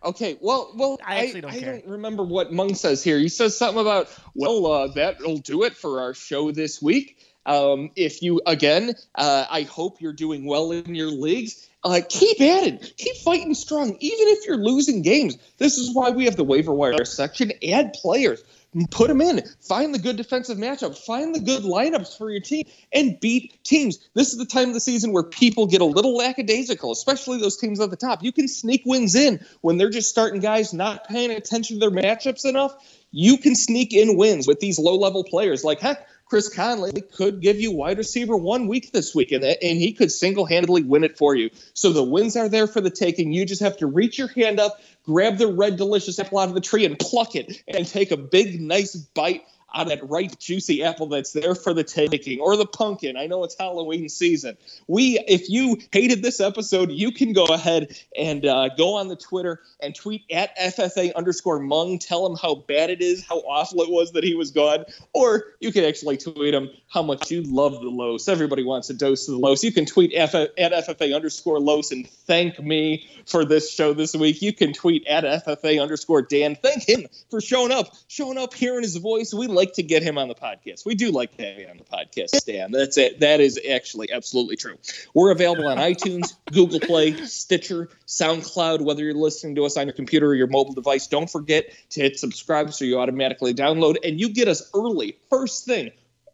[0.04, 0.36] okay.
[0.40, 1.72] Well, well, I actually don't I, care.
[1.72, 3.18] don't remember what Mung says here.
[3.18, 7.18] He says something about, well, uh, that'll do it for our show this week.
[7.46, 11.68] Um, if you again, uh, I hope you're doing well in your leagues.
[11.82, 12.94] Uh, keep at it.
[12.98, 15.38] Keep fighting strong, even if you're losing games.
[15.58, 17.52] This is why we have the waiver wire section.
[17.66, 18.42] Add players,
[18.90, 19.42] put them in.
[19.66, 20.98] Find the good defensive matchup.
[20.98, 23.98] Find the good lineups for your team, and beat teams.
[24.14, 27.56] This is the time of the season where people get a little lackadaisical, especially those
[27.56, 28.22] teams at the top.
[28.22, 32.02] You can sneak wins in when they're just starting guys not paying attention to their
[32.02, 32.74] matchups enough.
[33.10, 35.64] You can sneak in wins with these low-level players.
[35.64, 39.78] Like heck, Chris Conley could give you wide receiver one week this week, and, and
[39.78, 41.50] he could single handedly win it for you.
[41.74, 43.32] So the wins are there for the taking.
[43.32, 46.54] You just have to reach your hand up, grab the red, delicious apple out of
[46.54, 49.42] the tree, and pluck it and take a big, nice bite
[49.74, 53.16] out of that ripe, juicy apple that's there for the taking, or the pumpkin.
[53.16, 54.56] I know it's Halloween season.
[54.86, 59.16] We, if you hated this episode, you can go ahead and uh, go on the
[59.16, 61.98] Twitter and tweet at FFA underscore Mung.
[61.98, 65.44] Tell him how bad it is, how awful it was that he was gone, or
[65.60, 68.28] you can actually tweet him how much you love the Los.
[68.28, 69.62] Everybody wants a dose of the Los.
[69.62, 74.14] You can tweet F- at FFA underscore Los and thank me for this show this
[74.14, 74.42] week.
[74.42, 76.56] You can tweet at FFA underscore Dan.
[76.56, 79.32] Thank him for showing up, showing up, hearing his voice.
[79.32, 80.84] We like to get him on the podcast.
[80.86, 82.72] We do like to have him on the podcast, Stan.
[82.72, 83.20] That's it.
[83.20, 84.76] That is actually absolutely true.
[85.14, 89.94] We're available on iTunes, Google Play, Stitcher, SoundCloud, whether you're listening to us on your
[89.94, 91.06] computer or your mobile device.
[91.06, 95.64] Don't forget to hit subscribe so you automatically download and you get us early, first
[95.64, 95.90] thing,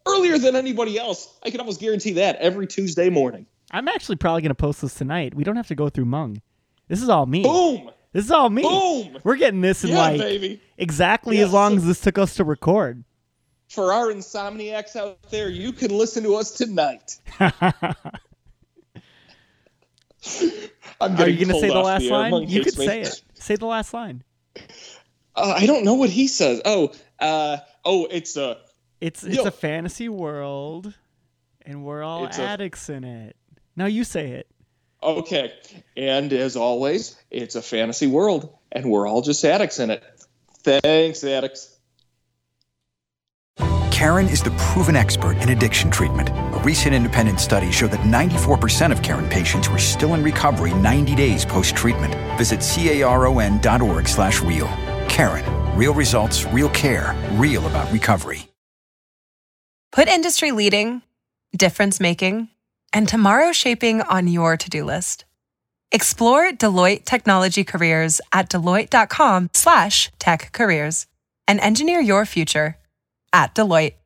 [0.07, 1.28] earlier than anybody else.
[1.43, 3.47] I can almost guarantee that every Tuesday morning.
[3.70, 5.35] I'm actually probably going to post this tonight.
[5.35, 6.40] We don't have to go through Mung.
[6.89, 7.43] This is all me.
[7.43, 7.90] Boom!
[8.12, 8.62] This is all me.
[8.62, 9.19] Boom!
[9.24, 10.61] We're getting this in Yeah, like baby.
[10.78, 11.47] exactly Yes.
[11.48, 13.03] as long as this took us to record.
[13.68, 17.18] For our insomniacs out there, you can listen to us tonight.
[17.38, 17.52] I'm
[21.01, 22.10] Are you going to say the last air.
[22.10, 22.48] line?
[22.48, 22.86] You could me.
[22.86, 23.22] say it.
[23.34, 24.22] Say the last line.
[25.34, 26.62] Uh, I don't know what he says.
[26.64, 28.59] Oh, uh, oh, it's a.
[29.01, 29.44] It's it's Yo.
[29.44, 30.94] a fantasy world,
[31.62, 33.36] and we're all It's a- addicts in it.
[33.76, 34.48] Now you say it.
[35.02, 35.52] Okay.
[35.97, 40.02] And as always, it's a fantasy world, and we're all just addicts in it.
[40.62, 41.76] Thanks, addicts.
[43.97, 46.28] Caron is the proven expert in addiction treatment.
[46.28, 51.14] A recent independent study showed that 94% of Caron patients were still in recovery 90
[51.14, 52.14] days post-treatment.
[52.36, 54.66] Visit caron.org slash real.
[55.09, 58.47] Caron, real results, real care, real about recovery.
[59.93, 61.01] Put industry leading,
[61.56, 62.51] difference making,
[62.93, 65.24] and tomorrow shaping on your to-do list.
[65.90, 71.06] Explore Deloitte technology careers at deloitte.com slash tech careers
[71.48, 72.77] and engineer your future
[73.44, 74.06] at Deloitte.